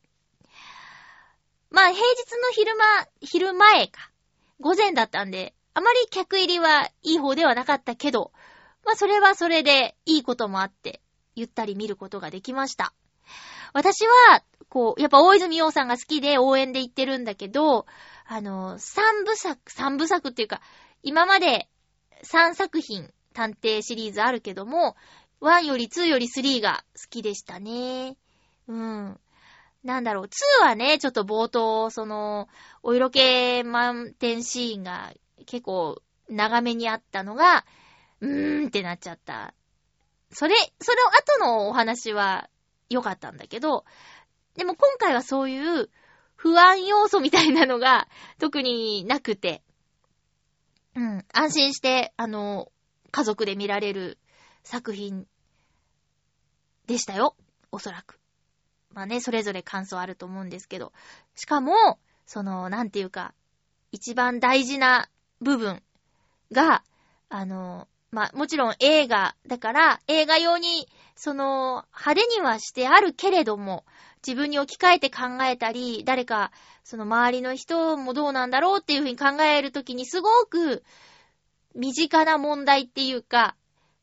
[1.71, 2.85] まあ、平日の昼間、
[3.21, 4.11] 昼前か。
[4.59, 8.31] 午前だったんで、あまり客入りはいい方ではなかったけど、
[8.85, 11.01] まあ、それはそれでいいこともあって、
[11.33, 12.93] ゆったり見ることができました。
[13.73, 17.85] 私は、こう、やっぱ大泉洋さんが好きで応援で行ってるんだけど、
[18.25, 20.61] あの、三部作、三部作っていうか、
[21.03, 21.69] 今まで
[22.23, 24.97] 3作品探偵シリーズあるけども、
[25.41, 28.17] 1より2より3が好きでしたね。
[28.67, 29.19] うん。
[29.83, 32.47] なんだろう、2はね、ちょっと冒頭、その、
[32.83, 35.13] お色気満点シーンが
[35.45, 37.65] 結構長めにあったのが、
[38.19, 39.53] うーんってなっちゃった。
[40.31, 42.49] それ、それを後のお話は
[42.89, 43.85] 良かったんだけど、
[44.55, 45.89] でも今回はそういう
[46.35, 49.63] 不安要素みたいなのが特になくて、
[50.95, 52.71] うん、安心して、あの、
[53.11, 54.19] 家族で見られる
[54.63, 55.25] 作品
[56.85, 57.35] でしたよ。
[57.71, 58.20] おそらく。
[58.93, 60.91] まあね、それぞれ感想あると思うんですけど。
[61.35, 63.33] しかも、その、なんていうか、
[63.91, 65.09] 一番大事な
[65.41, 65.81] 部分
[66.51, 66.83] が、
[67.29, 73.85] あの、まあ、もちろん映画だから、映画用に、その、派手にはしてあるけれども、
[74.25, 76.51] 自分に置き換えて考えたり、誰か、
[76.83, 80.83] その周りの人もどうなんだろうっていうふうに考えるときにすごく
[81.75, 83.55] 身近な問題っていうか、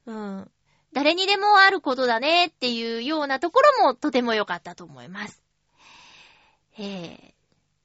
[0.06, 0.50] うん、
[0.98, 5.40] 誰にでもあることだねっていうようなところもとても良かったと思います。
[6.76, 7.32] えー、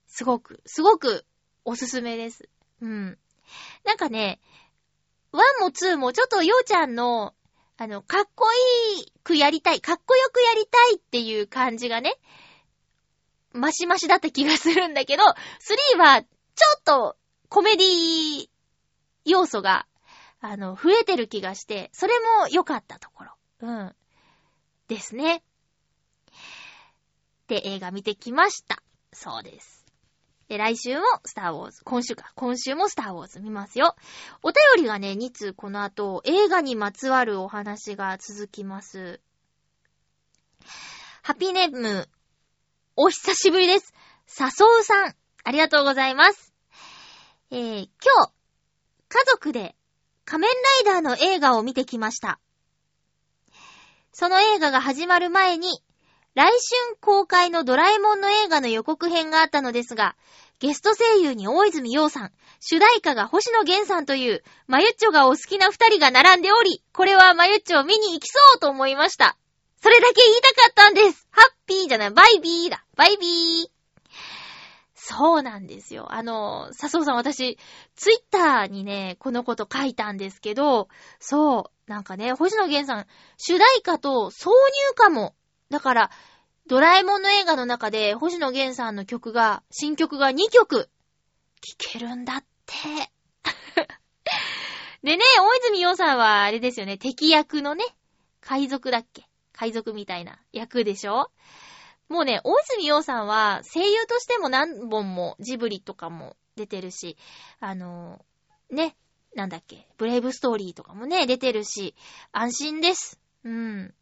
[0.07, 1.23] すごく、すごく
[1.63, 2.49] おすすめです。
[2.81, 3.19] うん。
[3.85, 4.39] なんかね、
[5.31, 7.35] 1も2もちょっとようちゃんの、
[7.77, 8.47] あの、かっこ
[8.97, 12.19] いいくやりたい、かっこよくやりたいっていう感じがね、
[13.51, 16.27] マシマシだった気がするんだけど、3はちょ
[16.79, 17.15] っと
[17.47, 18.49] コメディ
[19.23, 19.85] 要素が、
[20.45, 23.31] あの、増えてる気がして、それも良かったところ。
[23.61, 23.95] うん。
[24.89, 25.41] ですね。
[27.47, 28.83] で、映画見てきました。
[29.13, 29.85] そうです。
[30.49, 31.81] で、来週もスターウォーズ。
[31.85, 32.33] 今週か。
[32.35, 33.95] 今週もスターウォーズ見ますよ。
[34.41, 39.21] お便りがね、2通この後、映画にまつわるお話が続きます。
[41.21, 42.09] ハピネーム、
[42.97, 43.93] お久しぶりです。
[44.27, 46.53] さそうさん、ありがとうございます。
[47.49, 48.33] えー、今日、
[49.07, 49.77] 家族で
[50.25, 50.51] 仮面
[50.85, 52.39] ライダーの映画を見てきました。
[54.11, 55.83] その映画が始まる前に、
[56.35, 60.15] 来春公開のドラえもんの映画の予告編があったのですが、
[60.59, 69.37] ゲスト声優に大泉洋さん、主題歌が星野源さんという、マユッチョがお好きな二人が並んでおり、これはマユッチョを見に行きそうと思いました。
[69.81, 71.27] それだけ言いたかったんです。
[71.31, 72.85] ハッピーじゃない、バイビーだ。
[72.95, 73.72] バイビー。
[75.05, 76.13] そうなんですよ。
[76.13, 77.57] あの、笹生さん私、
[77.95, 80.87] ツイッターにね、このこと書いたんですけど、
[81.19, 83.05] そう、なんかね、星野源さん、
[83.37, 84.53] 主題歌と挿入
[84.93, 85.35] 歌も、
[85.69, 86.09] だから、
[86.67, 90.89] ドラえもんの映画の中で、星野源さんの曲が、新曲が2曲、
[91.59, 92.73] 聴けるんだって。
[95.03, 97.83] でね、大泉洋さんは、あれですよね、敵役のね、
[98.39, 99.27] 海賊だっけ？
[99.51, 101.29] 海賊みたいな役でしょ？
[102.09, 107.17] もうね、大泉洋さんは声優としても何本もジブリとかも出てるし、
[107.59, 108.23] あの
[108.69, 108.95] ね、
[109.35, 111.95] なんだっけ、ブレイブストーリーとかもね、出てるし、
[112.31, 113.19] 安心です。
[113.43, 113.93] うん。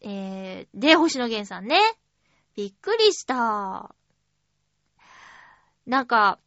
[0.00, 1.80] えー、で、星野源さんね。
[2.54, 3.94] びっくりした。
[5.86, 6.38] なんか、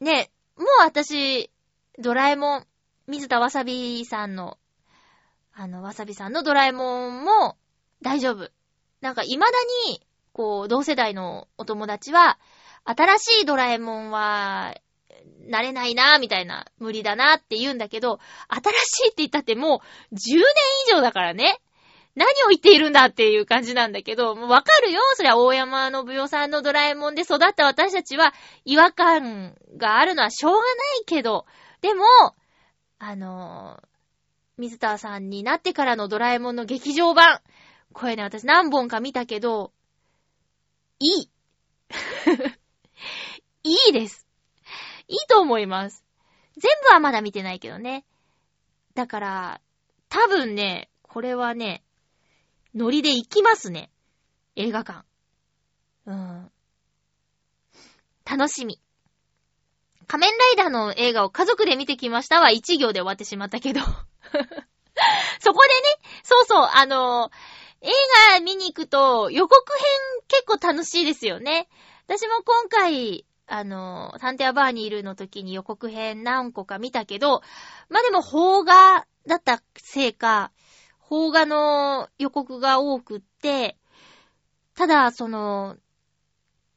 [0.00, 1.50] ね、もう私、
[1.98, 2.66] ドラえもん、
[3.06, 4.58] 水田わさびさんの、
[5.52, 7.56] あの、わさびさんのドラえもんも
[8.02, 8.50] 大丈夫。
[9.00, 9.46] なんか未だ
[9.88, 10.00] に、
[10.32, 12.38] こう、同世代のお友達は、
[12.84, 14.74] 新しいドラえもんは、
[15.50, 20.42] 慣れないな、みたいな、無理だなって言うんだけど、新しいって言ったってもう、10年
[20.88, 21.60] 以上だからね。
[22.14, 25.00] 何を言っているんだっていう感じなんだけど、もうわかるよ。
[25.14, 28.32] そりゃ大山信代さんのドラえもんで育った私たちは
[28.64, 30.64] 違和感があるのはしょうがな
[31.02, 31.44] いけど、
[31.82, 32.04] でも、
[32.98, 33.86] あのー
[34.58, 37.40] 水田さんになってからのドラえもんの劇場版。
[37.96, 39.72] これね、私何本か見たけど、
[40.98, 41.30] いい。
[43.64, 44.26] いいです。
[45.08, 46.04] いいと思います。
[46.58, 48.04] 全部はまだ見てないけどね。
[48.94, 49.60] だから、
[50.10, 51.82] 多分ね、これはね、
[52.74, 53.90] ノリで行きますね。
[54.56, 55.06] 映画館。
[56.04, 56.52] うん。
[58.26, 58.78] 楽しみ。
[60.06, 63.80] 仮面ライダーの映画を家族で見てきましたは一行で終わってしまったけど。
[65.40, 65.68] そこで
[66.02, 67.30] ね、そうそう、あの
[67.82, 67.88] 映
[68.32, 69.86] 画見に行くと予告編
[70.28, 71.68] 結構楽しいですよね。
[72.06, 77.42] 私も今回、あの探偵はバーにいるの時に予告編何個か見たけど、
[77.88, 80.50] まあ、でも邦画だったせいか、
[81.08, 83.76] 邦画の予告が多くって、
[84.74, 85.76] ただ、その、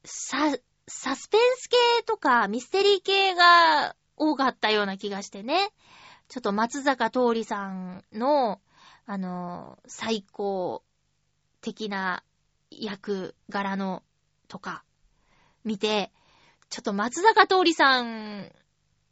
[0.05, 0.55] サ、
[0.87, 5.71] サスペンス系とかミステリー系が多かったような気がしてね。
[6.27, 8.61] ちょっと松坂桃李さんの、
[9.05, 10.83] あの、最高
[11.61, 12.23] 的な
[12.71, 14.03] 役柄の
[14.47, 14.83] とか
[15.63, 16.11] 見て、
[16.69, 18.51] ちょっと松坂桃李さん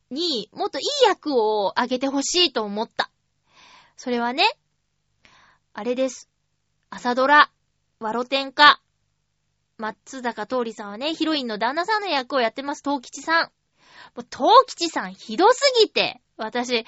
[0.09, 3.09] にもっといい役をあげてほしいと思った。
[3.95, 4.43] それはね、
[5.73, 6.29] あれです。
[6.89, 7.51] 朝ドラ、
[7.99, 8.81] ワロテン化
[9.79, 13.51] 松坂桃李さんはね、ヒロインの旦那さんの役をやってます、東吉さん。
[14.15, 16.83] もう、東吉さんひどすぎて、私、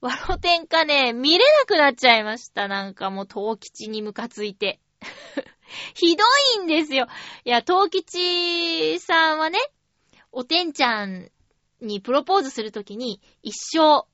[0.00, 2.68] ワロテンかね、見れなくなっちゃいました。
[2.68, 4.80] なんかもう、東吉にムカついて。
[5.94, 6.24] ひど
[6.60, 7.06] いんですよ。
[7.44, 9.58] いや、東吉さんはね、
[10.32, 11.30] おてんちゃん
[11.80, 14.06] にプロポーズするときに、一生、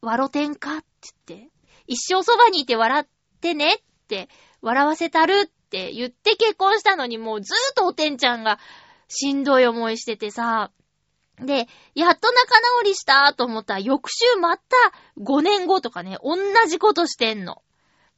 [0.00, 0.86] ワロテンかって
[1.28, 1.50] 言って、
[1.86, 3.06] 一生そばにいて笑っ
[3.40, 4.28] てねって、
[4.60, 8.58] 笑わせたるって言って結婚したのにもうずーっとおてんちゃんが
[9.08, 10.70] しんどい思いしててさ、
[11.38, 14.62] で、やっと仲直りしたと思ったら翌週また
[15.18, 16.36] 5年後とかね、同
[16.68, 17.62] じことしてんの。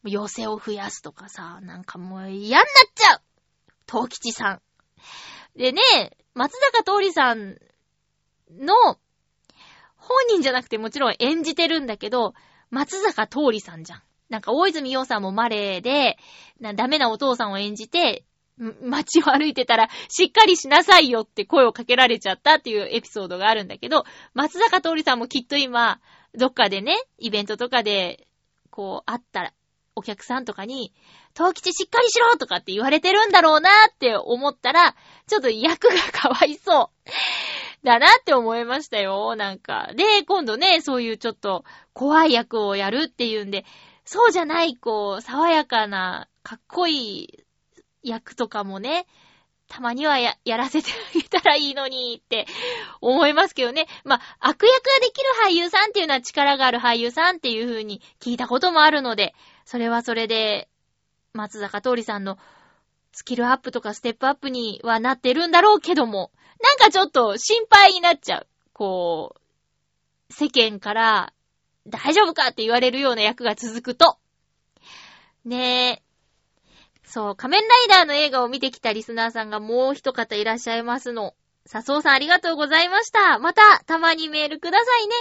[0.05, 3.21] 寄せを増やすとかさ、なんかもう嫌になっちゃう
[3.91, 4.63] 東吉さん。
[5.57, 5.81] でね、
[6.35, 7.59] 松坂桃李さん
[8.51, 8.99] の、
[9.97, 12.35] 本人じゃなくてもちろん演じてるんだけど、
[12.71, 14.03] 松坂桃李さんじゃん。
[14.29, 16.19] なんか大泉洋さんもマレーで、
[16.75, 18.25] ダメなお父さんを演じて、
[18.57, 26.01] 街を歩いてたら、しっかりしなさいよって声をかけられちゃったっていうエピソードがあるんだけど、松坂桃李さんもきっと今、
[26.35, 28.27] どっかでね、イベントとかで、
[28.71, 29.53] こう、会ったら
[29.97, 30.93] お客さんとかに、
[31.35, 34.95] 東吉しっかりしろとかって言われてるんだろうなって思ったら、
[35.27, 37.11] ちょっと役がかわいそう。
[37.85, 39.91] だなって思いましたよ、なんか。
[39.95, 43.65] で、今度ね、そういうちょっと怖い役をやるっていうんで、
[44.05, 47.45] そうじゃない、こう、爽やかな、かっこいい
[48.03, 49.07] 役とかもね、
[49.69, 52.47] たまにはや、やらせてあげたらいいのにって
[53.01, 53.87] 思いますけどね。
[54.05, 59.35] まあ、悪役ができる俳優さんっていうのは力がある俳優さんっていう風に聞いたこともあるので、
[59.65, 60.69] それはそれで、
[61.33, 62.39] 松坂桃李さんの
[63.13, 66.31] スキルアップとかステップアップにはなってるんだろうけども、
[66.63, 68.47] なんかちょっと心配になっちゃう。
[68.73, 71.33] こう、世間から
[71.87, 74.19] 大丈夫かって言われるような役が続くと。
[75.45, 76.03] ねえ。
[77.05, 81.35] そう、仮面ライダーの映画を見てきたリスナーさんがもう一方いらっしゃいますの。
[81.67, 83.39] 笹生さんありがとうございました。
[83.39, 85.15] また、たまにメールくださいね。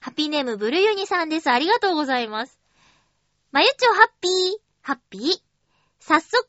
[0.00, 1.50] ハッピーネームブルユニさんです。
[1.50, 2.59] ありがとうございます。
[3.52, 4.32] まゆちょハッピー、
[4.80, 5.22] ハッピー。
[5.98, 6.44] 早速、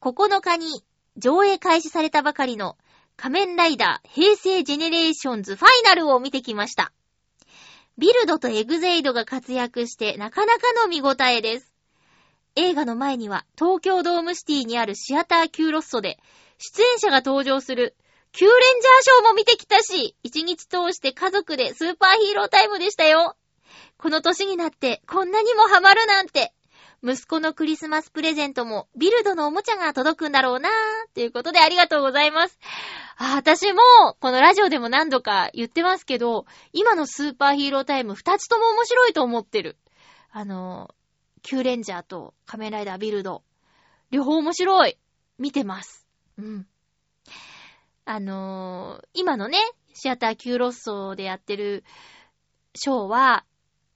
[0.00, 0.84] 9日に
[1.16, 2.76] 上映開始されたばかりの
[3.16, 6.92] 仮面ライダー平成ジェネレーションズファイナルを見てきました。
[7.98, 11.72] ビルドとエグゼイドが活躍してなかなかの見応えです。
[12.54, 16.20] 映画の前には東京ドームシティにあるシアター Gロッソで
[16.58, 17.96] 出演者が登場する
[18.30, 23.34] キューレンジャーショーも見てきたし、一日通して家族でスーパーヒーロータイムでしたよ。
[23.96, 26.52] この年になってこんなにもハマるなんて。
[27.06, 32.58] 息子のクリスマスプレゼントもビルドのおもちゃが届くんだろうなーということでありがとうございます。
[33.18, 33.82] あ、私も、
[34.20, 39.76] このラジオでも何度か言ってますけど、今のスーパーヒーロータイム二つとも面白いと思ってる。
[40.32, 40.94] あの、
[41.42, 43.42] キューレンジャーと仮面ライダービルド。
[44.10, 44.96] 両方面白い。
[45.38, 46.06] 見てます。
[46.38, 46.66] うん。
[48.06, 49.58] あのー今のね、
[49.92, 51.84] シアターキューロッソでやってる
[52.74, 53.44] ショーは、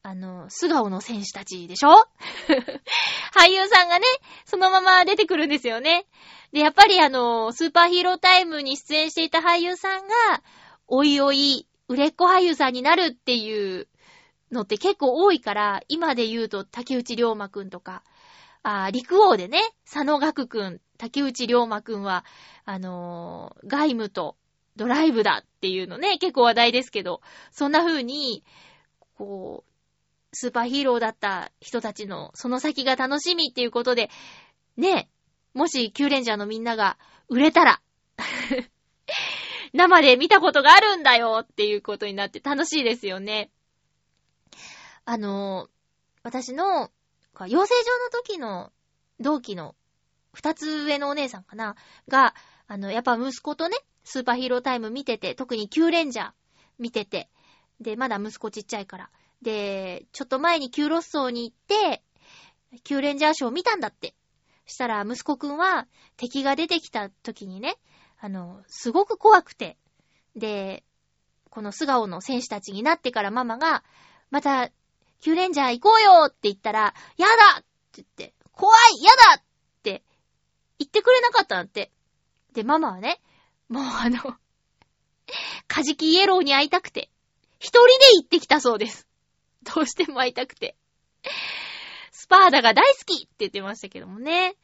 [0.09, 1.91] あの、素顔の選手たちでしょ？
[3.37, 4.07] 俳優さんがね、
[4.47, 6.07] そのまま出てくるんですよね。
[6.51, 10.15] で、やっぱりあの、スーパーヒーロータイムに出演していた俳優さんが、
[10.87, 13.87] おいおい、売れっ子俳優さんになるっていう
[14.51, 18.03] のって結構多いから、今で言うと竹内涼真くんとか、
[18.63, 22.25] あ陸王でね、佐野岳くん、竹内涼真くんは、
[22.65, 24.37] あのー外務と
[24.77, 28.43] ドライブだっていうのね、結構話題ですけど、そんな風に、
[29.19, 29.68] こう、
[30.33, 34.11] スーパーヒーローだった人たちのその先が楽しみっていうことで、
[34.77, 35.09] ね、
[35.55, 36.99] もしキューレンジャーのみんなが
[37.29, 37.81] 売れたら、
[39.73, 43.51] 生で見たことがあるんだよっていうことになって楽しいですよね。
[45.05, 45.69] あの、
[46.23, 46.91] 私の、
[47.47, 48.73] 養成所の時の
[49.21, 49.77] 同期の
[50.33, 51.77] 二つ上のお姉さんかな
[52.09, 52.35] が、
[52.67, 56.33] あの、やっぱ息子とね、スーパーヒーロータイム見てて、特にキューレンジャー
[56.79, 57.31] 見てて、
[57.81, 59.11] で、まだ息子ちっちゃいから。
[59.43, 62.03] で、ちょっと前に Gロッソに行って、
[62.85, 64.15] キューレンジャーショーを見たんだって。
[64.67, 65.87] したら、息子くんは
[66.17, 67.77] 敵が出てきた時にね、
[68.21, 69.79] あの、すごく怖くて。
[70.37, 70.85] で、
[71.51, 73.83] この素顔の選手たちになってからママが、
[74.31, 74.71] また、
[75.21, 79.43] キューレンジャー行こうよって言ったら、やだって言って、怖いやだっ
[79.83, 80.05] て
[80.79, 81.91] 言ってくれなかったんだって。
[82.53, 83.21] で、ママはね、
[83.69, 84.37] もうあの、
[85.67, 87.11] カジキイエローに会いたくて、
[87.59, 89.08] 一人で行ってきたそうです。
[89.75, 90.77] どうしても会いたくて。
[92.11, 94.55] スパーダが大好きって言ってましたけどもね。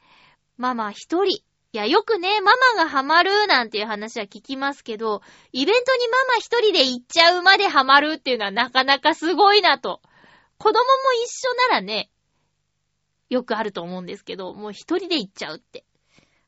[0.57, 1.41] ママ一人。
[1.75, 10.01] いや、よくね、ママがハマるなんていう話は聞きますけど、イベントにママ一人で行っちゃうまでハマるっていうのはなかなかすごいなと。
[10.57, 10.83] 子供も
[11.25, 12.09] 一緒ならね、
[13.29, 15.83] よくあると思うんですけど、もう一人で行っちゃうって。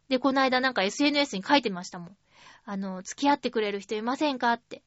[0.08, 2.18] で、この間なんか SNS に書いてましたもん。
[2.64, 4.82] あの、付き合ってくれる人いませんかって。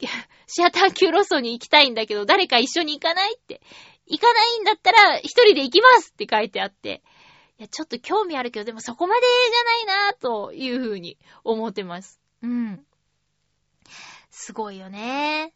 [0.46, 3.60] シアター級ロストに行きたいんだけど、誰か一緒に行かないって。
[4.06, 7.02] 行かないんだったら、一人で行きますって書いてあって。
[7.58, 12.20] いや、ちょっと興味あるけど、でもそこまでじゃないなぁというふうに思ってます。
[12.42, 12.86] うん。
[14.30, 15.54] すごいよね。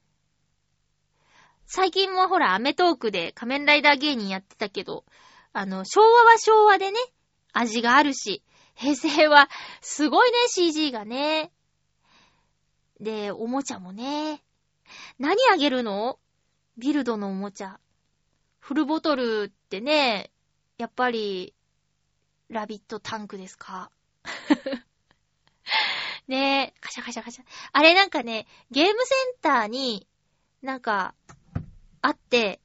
[1.66, 5.04] 最近もほら、アメトークで仮面ライダー芸人やってたけど、
[5.52, 6.98] あの、昭和は昭和でね、
[7.52, 8.42] 味があるし、
[8.74, 9.48] 平成は
[9.80, 11.52] すごいね、CG がね。
[13.00, 14.42] で、おもちゃもね。
[15.18, 16.18] 何あげるの？
[16.76, 17.78] ビルドのおもちゃ。
[18.58, 20.30] フルボトルってね、
[20.78, 21.54] やっぱり、
[22.48, 23.90] ラビットタンクですか？
[26.28, 27.44] ねえ、カシャカシャカシャ。
[27.72, 30.06] あれなんかね、ゲームセンターに、
[30.62, 31.14] なんか、
[32.02, 32.60] あって、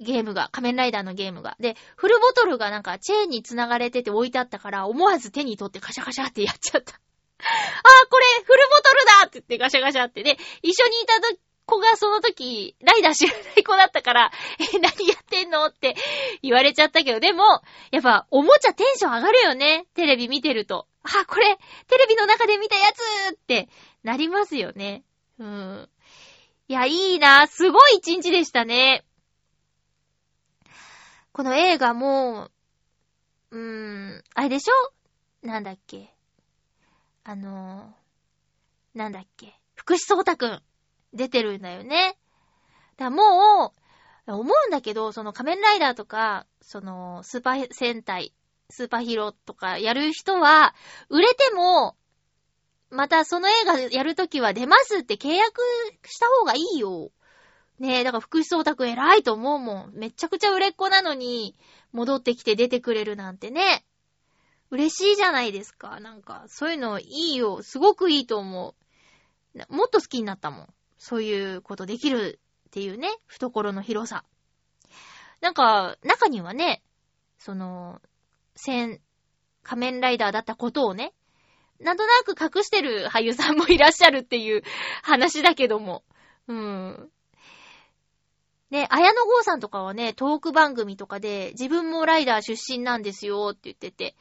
[0.00, 1.56] ゲームが、仮面ライダーのゲームが。
[1.58, 7.00] で、フルボトルがなんかチェーンに繋がれてて置いてあったから、思わず手に取ってカシャカシャってやっちゃった。
[7.38, 10.22] あー、これ、フルボトルだって言ってガシャガシャって。
[10.22, 11.20] で、一緒にいた
[11.66, 14.32] 子がその時、ライダー知らない子だったから、
[14.74, 15.94] え、何やってんのって
[16.42, 19.86] 言われちゃったけど、でも、やっぱ、おもちゃテンション上がるよね。
[19.94, 20.88] テレビ見てると。
[21.02, 22.86] あ、これ、テレビの中で見たや
[23.30, 23.68] つって
[24.02, 25.04] なりますよね。
[25.38, 25.88] うん。
[26.68, 27.46] いや、いいな。
[27.46, 29.04] すごい一日でしたね。
[31.32, 32.50] この映画も、
[33.50, 33.58] うー
[34.18, 35.46] ん、あれでしょ？
[35.46, 36.12] なんだっけ？
[37.28, 40.62] あのー、なんだっけ福士蒼太くん、
[41.12, 42.16] 出てるんだよね。
[42.96, 43.74] だも
[44.26, 48.32] う、思うんだけど、その仮面ライダーとか、その、スーパー戦隊、
[48.70, 50.74] スーパーヒーローとかやる人は、
[51.10, 51.98] 売れても、
[52.88, 55.60] またその映画やるときは出ますって契約
[56.06, 57.10] した方がいいよ。
[57.78, 59.92] ねえ、だから福士蒼太くん偉いと思うもん。
[59.92, 61.58] めちゃくちゃ売れっ子なのに、
[61.92, 63.84] 戻ってきて出てくれるなんてね。
[64.70, 66.00] 嬉しいじゃないですか。
[66.00, 67.62] なんか、そういうのいいよ。
[67.62, 68.74] すごくいいと思
[69.56, 69.74] う。
[69.74, 70.74] もっと好きになったもん。
[70.98, 74.24] そういうことできるっていうね、懐の広さ。
[75.40, 76.82] なんか、中にはね、
[77.38, 78.02] その、
[78.56, 79.00] 戦、
[79.62, 81.14] 仮面ライダーだったことをね、
[81.80, 84.62] なんとなく隠してる俳優さんもいらっしゃるっていう
[85.02, 86.04] 話だけども。
[86.48, 87.10] うん。
[88.70, 94.16] で、綾野剛さんとかはね、トーク番組とかで、自分もライダー出身なんですよって言ってて、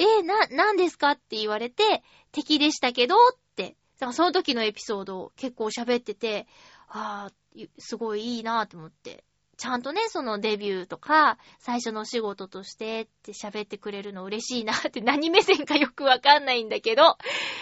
[0.00, 3.18] えー、な、何ですかって言われて、敵でしたけどっ
[3.54, 6.46] て、その時のエピソードを結構喋ってて、
[6.88, 7.32] ああ、
[7.78, 9.24] すごいいいなと思って。
[9.58, 17.18] ちゃんとね、そのデビューとか、最初のお仕事としてって喋ってくれるの嬉しいなって何目線かよくわかんないんだけど、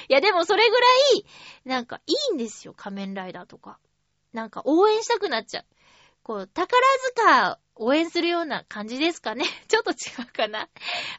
[0.08, 0.86] いやでもそれぐら
[1.16, 1.24] い、
[1.64, 3.80] なんかいいんですよ、仮面ライダーとか。
[4.32, 5.64] なんか応援したくなっちゃう。
[6.28, 6.78] こう、宝
[7.16, 9.46] 塚応援するような感じですかね。
[9.66, 10.68] ちょっと違うかな。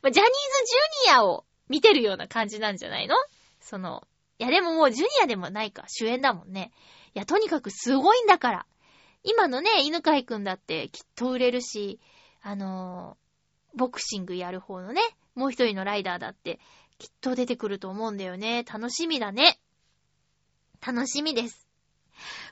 [0.03, 3.15] ジャニーズジュニアを見てるような感じなんじゃないの？
[3.59, 4.07] その、
[4.37, 6.71] いやでももうジュニアでもないか、主演だもんね。
[7.15, 8.65] いや、とにかくすごいんだから。
[9.23, 11.99] 今のね、犬飼くんだってきっと売れるし、
[12.41, 13.29] あのー
[13.75, 15.01] ボクシングやる方のね、
[15.35, 16.59] もう一人のライダーだって、
[16.97, 18.63] きっと出てくると思うんだよね。
[18.63, 19.59] 楽しみだね。
[20.81, 21.68] 楽しみです。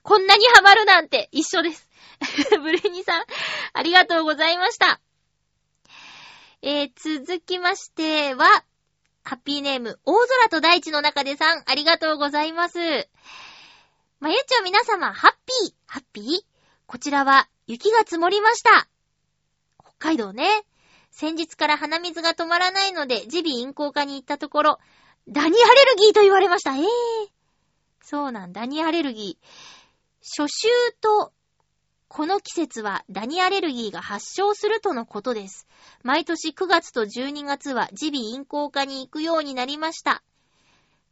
[0.03, 1.88] こんなにハマるなんて一緒です。
[2.61, 3.26] ブレニさん、
[3.74, 4.99] ありがとうございました。
[6.61, 8.47] えー、続きましては、
[9.24, 12.80] ハッピーネーム、大空と大地の中でさん、ありがとうございます。
[14.20, 16.41] まゆちょ皆様、ハッピー、ハッピー？
[16.88, 18.88] こちらは、雪が積もりました。
[19.80, 20.65] 北海道ね。
[21.11, 24.80] 先日から鼻水が止まらないので、耳鼻咽喉科に行ったところ、
[25.28, 26.76] ダニアレルギーと言われました。
[26.76, 27.36] ええー。
[28.10, 29.45] そうなん、ダニアレルギー。
[30.22, 30.70] 初秋
[31.01, 31.34] と、
[32.08, 35.68] この季節はダニアレルギーが発症するとのことです。
[36.03, 40.24] 毎年9月と12月は耳鼻咽喉科に行くようになりました。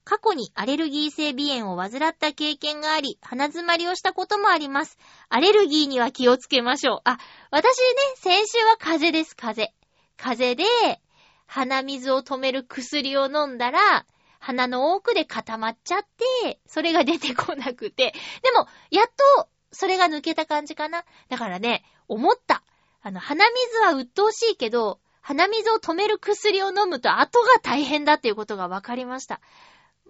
[0.05, 4.97] 過去にアレルギー性鼻炎を患った経験があり、鼻詰まりをしたこともあります。
[5.27, 7.01] アレルギーには気をつけましょう。
[7.03, 7.17] あ、
[7.51, 9.75] 私ね、先週は風邪です、風邪。
[10.15, 11.01] 風邪で、
[11.45, 14.05] 鼻水を止める薬を飲んだら、
[14.45, 16.05] 鼻の奥で固まっちゃっ
[16.43, 18.13] て、それが出てこなくて。
[18.43, 19.05] でも、やっ
[19.37, 21.03] と、それが抜けた感じかな。
[21.29, 22.61] だからね、思った。
[23.01, 29.41] あの、鼻水は鬱陶しいけど、鼻水を止める薬を飲むと後が大変だっていうことが分かりました。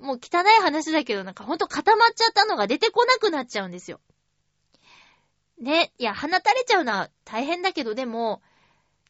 [0.01, 4.01] もう汚い話だけど、なんかほんと固まっちゃったのが出てこなくなっちゃうんですよ。
[5.61, 8.41] ね、いや、鼻垂れちゃうのは大変だけど、でも、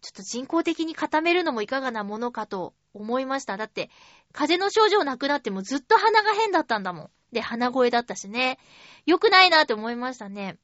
[0.06, 3.58] ちょっと人工的に固めるのもいかがなものかと思いました。
[3.58, 3.89] だって、
[4.34, 7.10] 風邪の症状なくなってもずっと鼻が変だったんだもん。
[7.32, 8.60] で、鼻声だったしね。
[9.08, 10.60] 良くないなって思いましたね。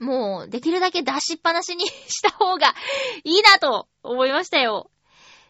[0.00, 2.74] もう、できるだけ出しっぱなしにした方が
[3.22, 4.90] いいなと思いましたよ。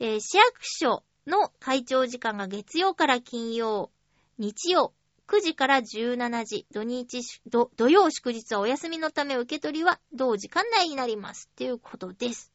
[0.00, 3.92] えー市役所の会長時間が月曜から金曜、
[4.38, 4.94] 日曜、
[5.28, 11.50] 9時から17時、土日、土曜祝日はお休みのため受け取りは同時間内になります。
[11.52, 12.50] っていうことです。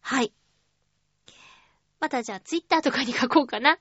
[0.00, 0.34] はい。
[2.00, 3.78] またじゃあツイッターとかに書こうかな。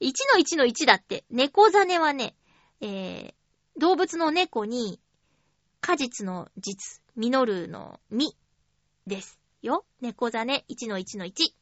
[0.00, 2.36] 1の1の1だって、猫ザネはね、
[2.82, 3.34] えー、
[3.78, 5.00] 動物の猫に、
[5.80, 8.36] 果実の実、実るの実
[9.06, 9.84] ですよ。
[10.00, 11.52] 猫ザネ1の1の1。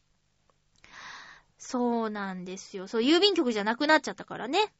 [1.58, 2.86] そうなんですよ。
[2.86, 4.72] そう、郵便局じゃなくなっちゃったからね。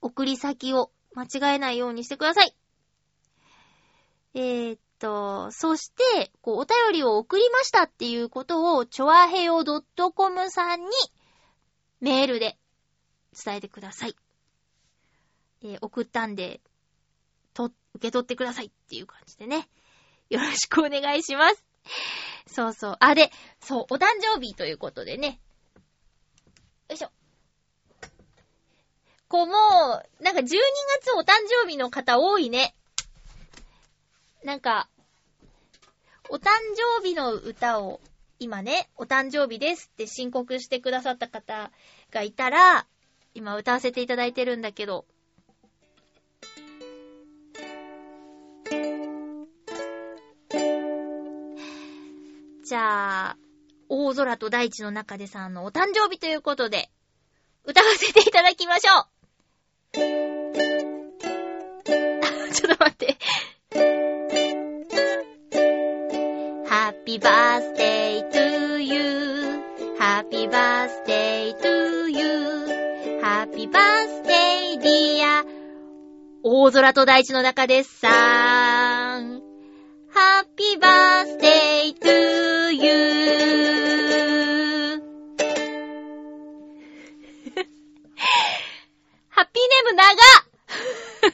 [0.00, 2.56] 送り先を間違えないようにしてください。
[4.34, 10.86] えー、っと、そして、こう、お便りを送りましたっていうことを、ちょあへよ .com さんに
[12.00, 12.58] メールで
[13.44, 14.16] 伝えてください。
[15.62, 16.60] えー送ったんで、
[17.54, 19.68] と、受け取ってくださいっていう感じでね。
[20.30, 21.71] よろしくお願いします。
[22.46, 22.96] そうそう。
[23.00, 23.30] あ、で、
[23.60, 25.40] そう、お誕生日ということでね。
[26.88, 27.10] よいしょ。
[29.28, 32.74] こう、もう、なんか12月お誕生日の方多いね。
[34.44, 34.88] なんか、
[36.28, 36.48] お誕
[37.00, 38.00] 生日の歌を、
[38.38, 41.70] 今ね、お誕生日ですって申告してくださった方
[42.10, 42.86] がいたら、
[43.34, 45.06] 今歌わせていただいてるんだけど、
[52.64, 53.36] じゃあ、
[53.88, 56.90] 大空と大地の中でさんのお誕生日ということで、
[57.64, 59.12] 歌わせていただきましょう
[62.52, 63.16] ちょっと待って。
[66.68, 75.44] Happy birthday to you.Happy birthday to you.Happy birthday dear.
[76.44, 79.42] 大空と大地の中でさん。
[80.12, 82.41] Happy birthday to you.
[89.32, 91.32] ハッピーネーム長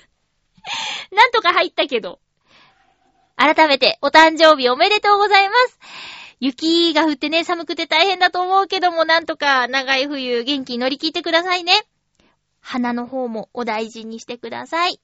[1.17, 2.21] なんとか入ったけど。
[3.35, 5.79] 改めて、お誕生日おめでとうございます。
[6.39, 11.73] 雪が降ってね、寒くて大変だと思うけども、なんとか長い冬元気に乗り切ってくださいね。
[12.61, 15.01] 鼻の方もお大事にしてください。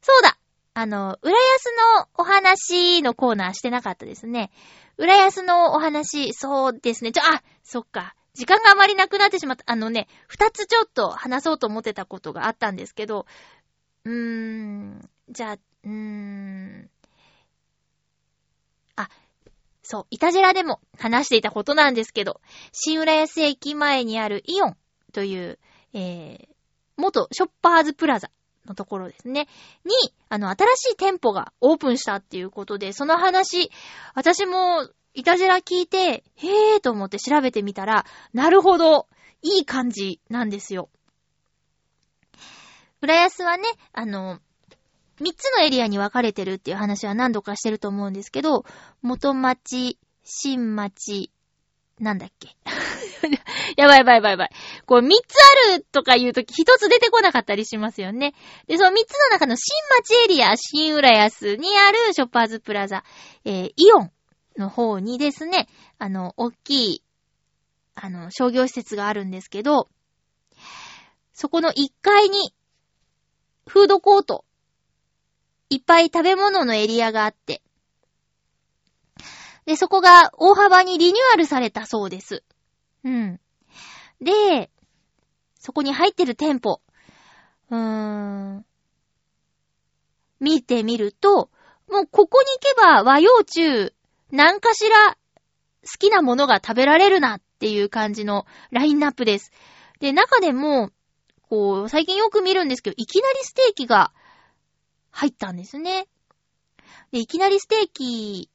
[0.00, 0.36] そうだ
[0.74, 1.64] あの、浦安
[1.98, 4.52] のお話のコーナーしてなかったですね。
[4.96, 7.10] 浦安のお話、そうですね。
[7.10, 8.14] ちょ、あ、そっか。
[8.40, 9.64] 時間があまりなくなってしまった。
[9.66, 13.26] あのね、二つちょっと話そうと思ってたことがあったんですけど、
[14.04, 16.90] うーん、じゃあ、うーん。
[18.96, 19.10] あ、
[19.82, 22.40] そう、イタジラでも話していたことなんですけど、
[22.72, 24.76] 新浦安駅前にあるイオン
[25.12, 25.58] という、
[25.92, 26.48] えー、
[26.96, 28.30] 元ショッパーズプラザ
[28.64, 29.48] のところですね。
[29.84, 29.92] に、
[30.30, 33.70] あの、新しい店舗がオープンしたっていうことで、その話、
[34.14, 35.98] 私も、イタジェラ聞いて、
[36.36, 39.08] へーと思って調べてみたら、なるほど、
[39.42, 40.88] いい感じなんですよ。
[43.02, 44.38] 浦安はね、あの、
[45.20, 48.64] 三つのエリアに分かれてるっていう話は何度かしてると思うんですけど、
[49.02, 51.30] 元町、新町、
[51.98, 52.56] なんだっけ？
[53.76, 54.50] やばいやばいやばいやばい。
[54.86, 55.34] こう、三つ
[55.72, 58.34] あるとか言うとき、一つ出てこなかったりしますよね。
[58.66, 63.04] で、その三つの中の新町エリア、新浦安にあるショッパーズプラザ、
[63.44, 64.12] えー、イオン
[64.56, 67.02] の方にですね、あの、大きい、
[67.94, 69.88] あの、商業施設があるんですけど、
[71.32, 72.54] そこの1階に、
[73.66, 74.44] フードコート、
[75.70, 77.62] いっぱい食べ物のエリアがあって、
[79.66, 82.42] で、そこが大幅にリニューアルされたそうです。
[83.04, 83.40] うん。
[84.20, 84.70] で、
[85.54, 86.80] そこに入ってる店舗、
[87.70, 88.66] うーん、
[90.40, 91.50] 見てみると、
[91.88, 93.92] もうここに行けば和洋中、
[94.30, 95.16] 何かしら
[95.82, 99.52] 好きなものが食べられるなっていう感じのラインナップです。
[100.00, 100.90] で、中でも、
[101.48, 104.12] こう、最近よく見るんですけど、いきなりステーキが
[105.10, 106.06] 入ったんですね。
[107.12, 108.50] で、いきなりステーキ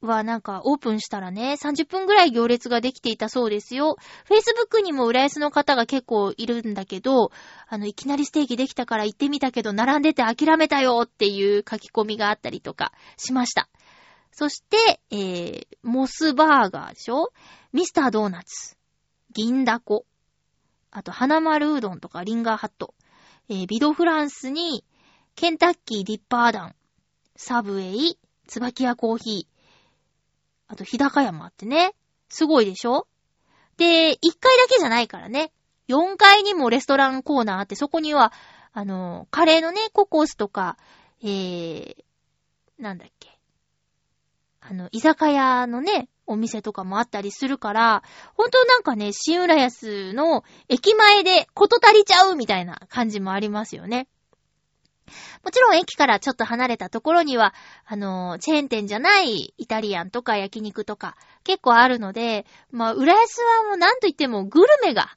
[0.00, 3.96] はなんかオープンしたらね、30分ぐらい行列ができていたそうですよ。
[4.28, 7.30] Facebook にも浦安の方が結構いるんだけど、
[7.68, 13.68] あの、いきなりステーキできたから行ってみたけど、並んでて諦めたよっていう書き込みがあったりとかしました。
[14.36, 17.32] そして、えー、モスバーガーでしょ？
[17.72, 18.76] ミスタードーナツ、
[19.32, 20.06] 銀だこ、
[20.90, 22.94] あと、花丸うどんとかリンガーハット、
[23.48, 24.84] えー、ビドフランスに、
[25.36, 26.74] ケンタッキーディッパーダン、
[27.36, 28.18] サブウェイ、
[28.48, 31.94] 椿屋コーヒー、あと、日高山ってね。
[32.28, 33.06] すごいでしょ？
[33.76, 35.52] で、1階だけじゃないからね。
[35.88, 38.32] 4階にもレストランコーナーあって、そこには、
[38.72, 40.76] あの、カレーのね、ココスとか、
[41.22, 41.94] えー、
[42.78, 43.33] なんだっけ？
[44.66, 48.02] あの、居酒屋のね、お店とかもあったりするから、
[48.34, 54.08] 本当なんかね、新浦安の駅前でこと足りちゃうみたいな感じもありますよね。
[55.44, 57.52] もちろん駅からちょっと離れたところには、
[57.84, 65.10] あの、チェーン店じゃないイタリアンとか焼肉とか結構あるので、まあ、浦安はもうなんといってもグルメが、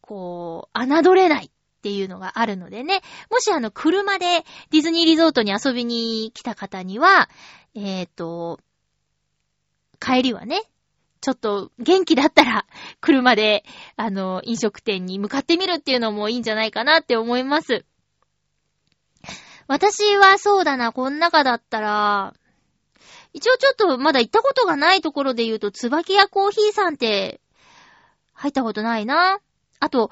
[0.00, 7.30] こう、侮れないっていうのがあるのでね、もしあの、車でディズニーリゾートに遊びに来た方には、
[7.74, 8.60] えっ、ー、と、
[10.00, 10.62] 帰りはね、
[11.20, 12.66] ちょっと元気だったら、
[13.00, 13.64] 車で、
[13.96, 17.84] あの、飲食店に向かってみるっていうのもいいんじゃないかなって思います。
[19.66, 22.34] 私はそうだな、この中だったら、
[23.32, 27.40] 一応ちょっとまだ行ったことがないところで言うと、椿屋コーヒーさんって
[28.32, 29.38] 入ったことないな。
[29.78, 30.10] あと、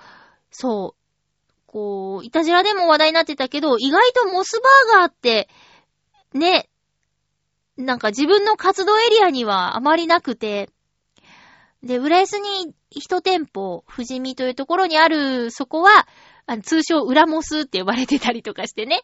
[0.51, 5.49] そう、こう、いたじらでも話題になってたけど、意外とモスバーガーって、
[6.35, 6.69] ね、
[7.79, 10.69] なんか自分の活動エリアにはあまりなくて、
[11.83, 16.09] で、浦安に一店舗、富士見というところにある、そこは、
[16.65, 19.03] 通称、裏モスって呼ばれてたりとかしてね。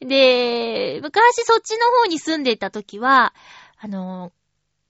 [0.00, 3.34] で、昔そっちの方に住んでた時は、
[3.78, 4.32] あの、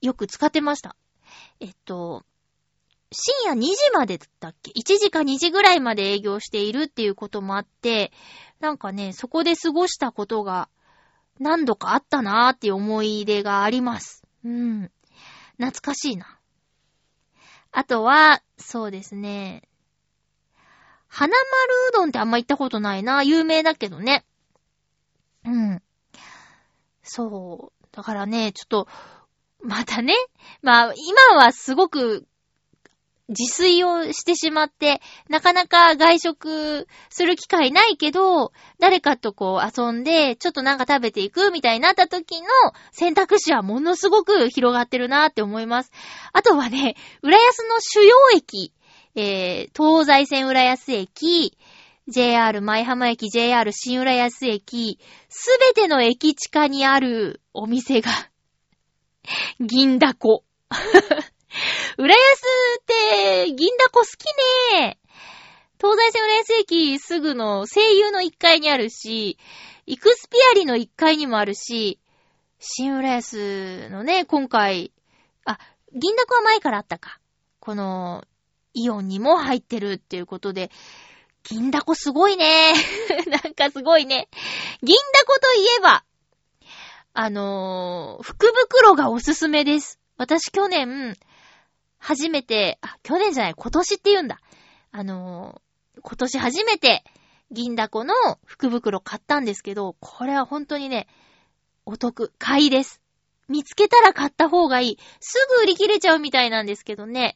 [0.01, 0.95] よく使ってました。
[1.59, 2.23] えっと、
[3.11, 8.11] 深夜2時までだったっけ ?1 時か2時ぐらいまで営業しているっていうこともあって、
[8.59, 10.69] なんかね、そこで過ごしたことが
[11.39, 14.23] 何度かあったなーって思い出があります。
[14.43, 14.91] うん。
[15.57, 16.37] 懐かしいな。
[17.71, 19.63] あとは、そうですね。
[21.07, 21.39] 花丸
[21.89, 23.23] うどんってあんま行ったことないな。
[23.23, 24.25] 有名だけどね。
[25.45, 25.81] うん。
[27.03, 27.85] そう。
[27.91, 28.87] だからね、ちょっと、
[29.61, 30.13] またね。
[30.61, 32.27] まあ、今はすごく
[33.29, 42.47] 自炊をしてしまって、なかなか外食する機会ないけど、誰かとこう遊んで、ちょっとなんか食べていくみたいになった時の
[42.91, 45.91] 選択肢はものすごく広がってるなって思います。
[46.33, 48.73] あとはね、浦安の主要駅
[49.15, 51.57] えー、東西線浦安駅、
[52.07, 54.99] JR 舞浜駅、JR 新浦安駅、
[55.29, 58.11] すべての駅地下にあるお店が、
[59.59, 60.43] 銀だこ。
[61.97, 62.41] 浦安
[62.79, 62.83] っ
[63.45, 64.25] て、銀だこ好き
[64.81, 64.97] ね
[65.79, 69.37] 東西線浦安駅すぐの声優の1階にあるし、
[69.85, 71.99] イクスピアリの1階にもあるし、
[72.59, 74.91] 新浦安のね、今回、
[75.45, 75.57] あ、
[75.93, 77.19] 銀だこは前からあったか。
[77.59, 78.25] この、
[78.73, 80.69] イオンにも入ってるっていうことで、
[81.43, 82.73] 銀だこすごいね。
[83.27, 84.27] なんかすごいね。
[84.83, 86.03] 銀だこといえば、
[87.13, 89.99] あのー、福袋がおすすめです。
[90.17, 91.15] 私去年、
[91.99, 94.39] 初めて、あ、去年じゃない、今年って言うんだ。
[94.91, 97.03] あのー、今年初めて、
[97.51, 98.13] 銀だこの
[98.45, 101.07] 福袋買ったんですけど、これは本当にね、
[101.85, 103.01] お得、買いです。
[103.47, 104.97] 見つけたら買った方がいい。
[105.19, 107.35] すぐ売り切れちゃうみたいなんですけどね。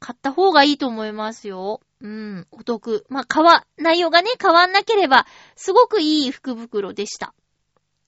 [0.00, 1.80] 買った方がいいと思いますよ。
[2.00, 3.04] うん、お得。
[3.08, 7.34] まあ、変わ、内容がね、変わんなければ、すごくいい福袋でした。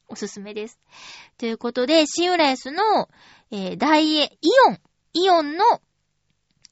[0.09, 0.81] おすすめです。
[1.39, 3.09] ということで、新浦安の、
[3.51, 4.39] えー、大英、イ
[4.69, 4.79] オン
[5.15, 5.65] イオンの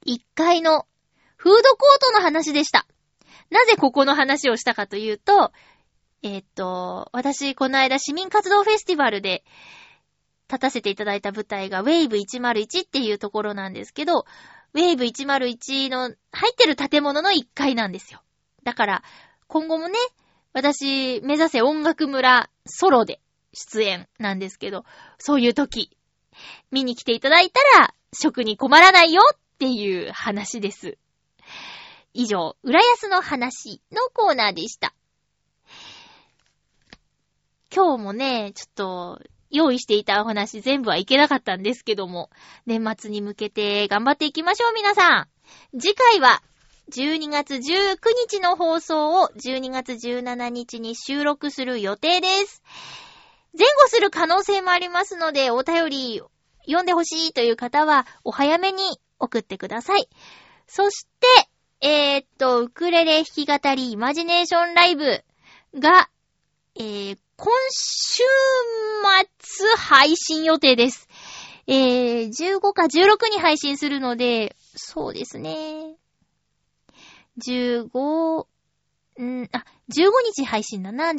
[0.07, 0.86] 1階の
[1.36, 2.86] フードコートの話でした。
[3.51, 5.53] なぜここの話をしたかというと、
[6.22, 9.45] えーっと、私、この間市民活動フェスティバルで
[10.49, 14.26] 立たせていただいた舞台がウェイブ101っていうところなんですけど、
[14.74, 18.22] ウェイブ101の入ってる建物の1階なんですよ。
[18.64, 19.03] だから、
[19.47, 19.99] 今後もね、
[20.53, 23.20] 私、目指せ音楽村ソロで
[23.53, 24.84] 出演なんですけど、
[25.18, 25.97] そういう時、
[26.70, 30.99] 見に来ていただいたら、食に困らないよっていう話です。
[32.15, 34.95] 以上、浦安の話のコーナーでした。
[37.75, 39.21] 今日もね、ちょっと、
[39.53, 42.31] 用意していたお話全部はいけなかったんですけども、
[42.67, 45.29] 年末に向けて頑張っていきましょう、皆さ
[45.73, 45.79] ん。
[45.79, 46.43] 次回は、
[46.91, 47.99] 12月19
[48.31, 52.63] 日の放送を12月17日に収録する予定です。
[53.57, 56.23] 前後する可能性もありますので、お便り
[56.67, 58.83] 読んでほしいという方は、お早めに
[59.19, 60.09] 送ってください。
[60.67, 65.25] そして、えー、っと、ウクレレ弾き語りイマジネーションライブ
[65.75, 66.09] が、
[66.77, 68.23] えー、今週
[69.47, 71.09] 末配信予定です。
[71.67, 75.97] えー、15か16に配信するので、そうですね。
[77.39, 78.47] 15、
[79.21, 81.11] んあ、15日配信だな。
[81.11, 81.15] 15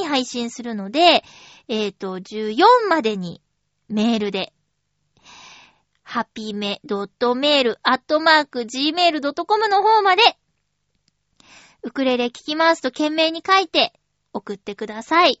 [0.00, 1.22] に配信するので、
[1.68, 3.40] えっ、と、14までに
[3.88, 4.52] メールで、
[6.10, 10.22] ハピメドットメールアットマーク gmail.com の方まで、
[11.84, 13.92] ウクレレ聞きますと懸命に書いて
[14.32, 15.40] 送ってください。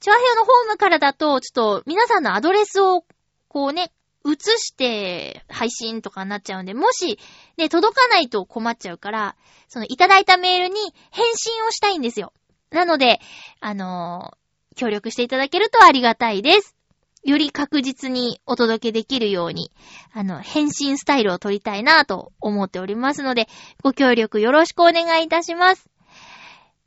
[0.00, 3.04] チョアヘヨのホームからだと、ちょっと皆さんのアドレスを
[3.46, 3.92] こうね、
[4.26, 7.20] 移して配信とかになっちゃうんで、もし
[7.56, 9.36] ね、届かないと困っちゃうから、
[9.68, 10.80] そのいただいたメールに
[11.12, 12.32] 返信をしたいんですよ。
[12.70, 13.20] なので、
[13.60, 14.38] あのー
[14.78, 16.77] 協力していただけるとありがたいです。
[17.24, 19.72] より確実にお届けできるように、
[20.12, 23.48] あの、返信スタイルを取りたいなと思っておりますので、
[23.82, 25.88] ご協力よろしくお願いいたします。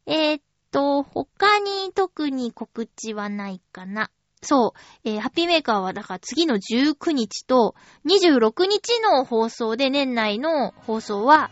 [0.06, 4.10] えーっと、他に特に告知はないかな。
[4.44, 7.76] そう、えーハッピーメーカーはだから次の19日と
[8.08, 11.52] 26日の放送で年内の放送は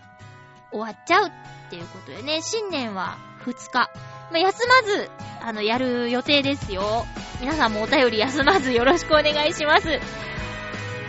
[0.72, 1.32] 終わっちゃうっ
[1.70, 3.90] ていうことでね、新年は2日。
[4.32, 5.10] まあ、休まず、
[5.42, 7.06] あの、やる予定ですよ。
[7.42, 10.00] 皆さんもお便り休まずよろしくお願いします。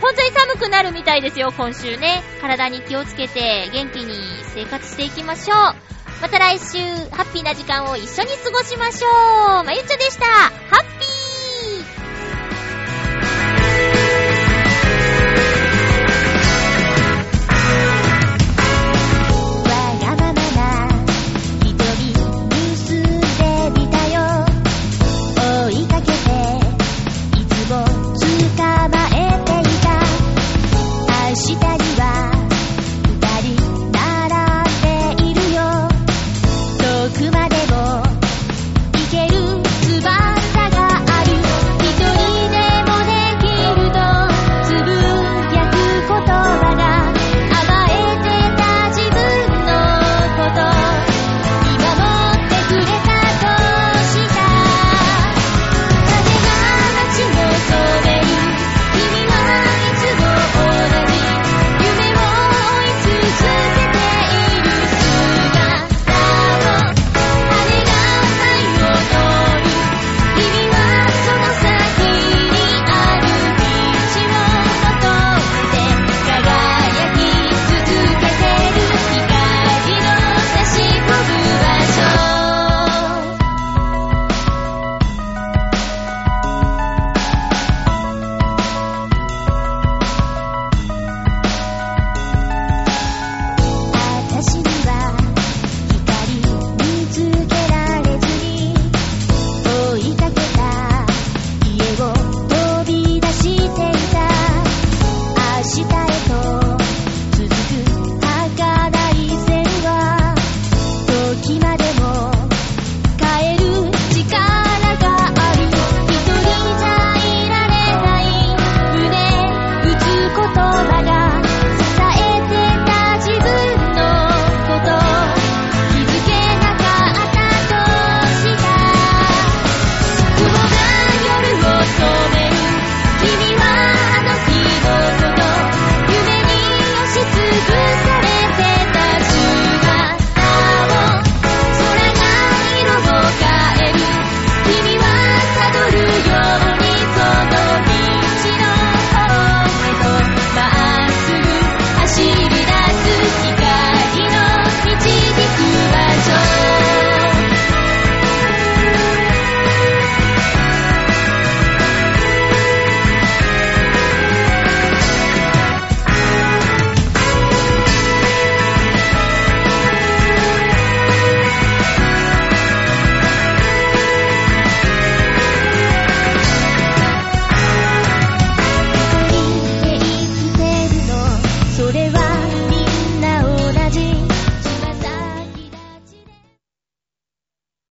[0.01, 2.23] 本当に寒くなるみたいですよ、今週ね。
[2.41, 4.15] 体に気をつけて元気に
[4.55, 5.57] 生活していきましょう。
[6.21, 6.79] また来週、
[7.11, 9.07] ハッピーな時間を一緒に過ごしましょ
[9.61, 9.63] う。
[9.63, 10.25] まゆっちょでした。
[10.25, 11.10] ハッピー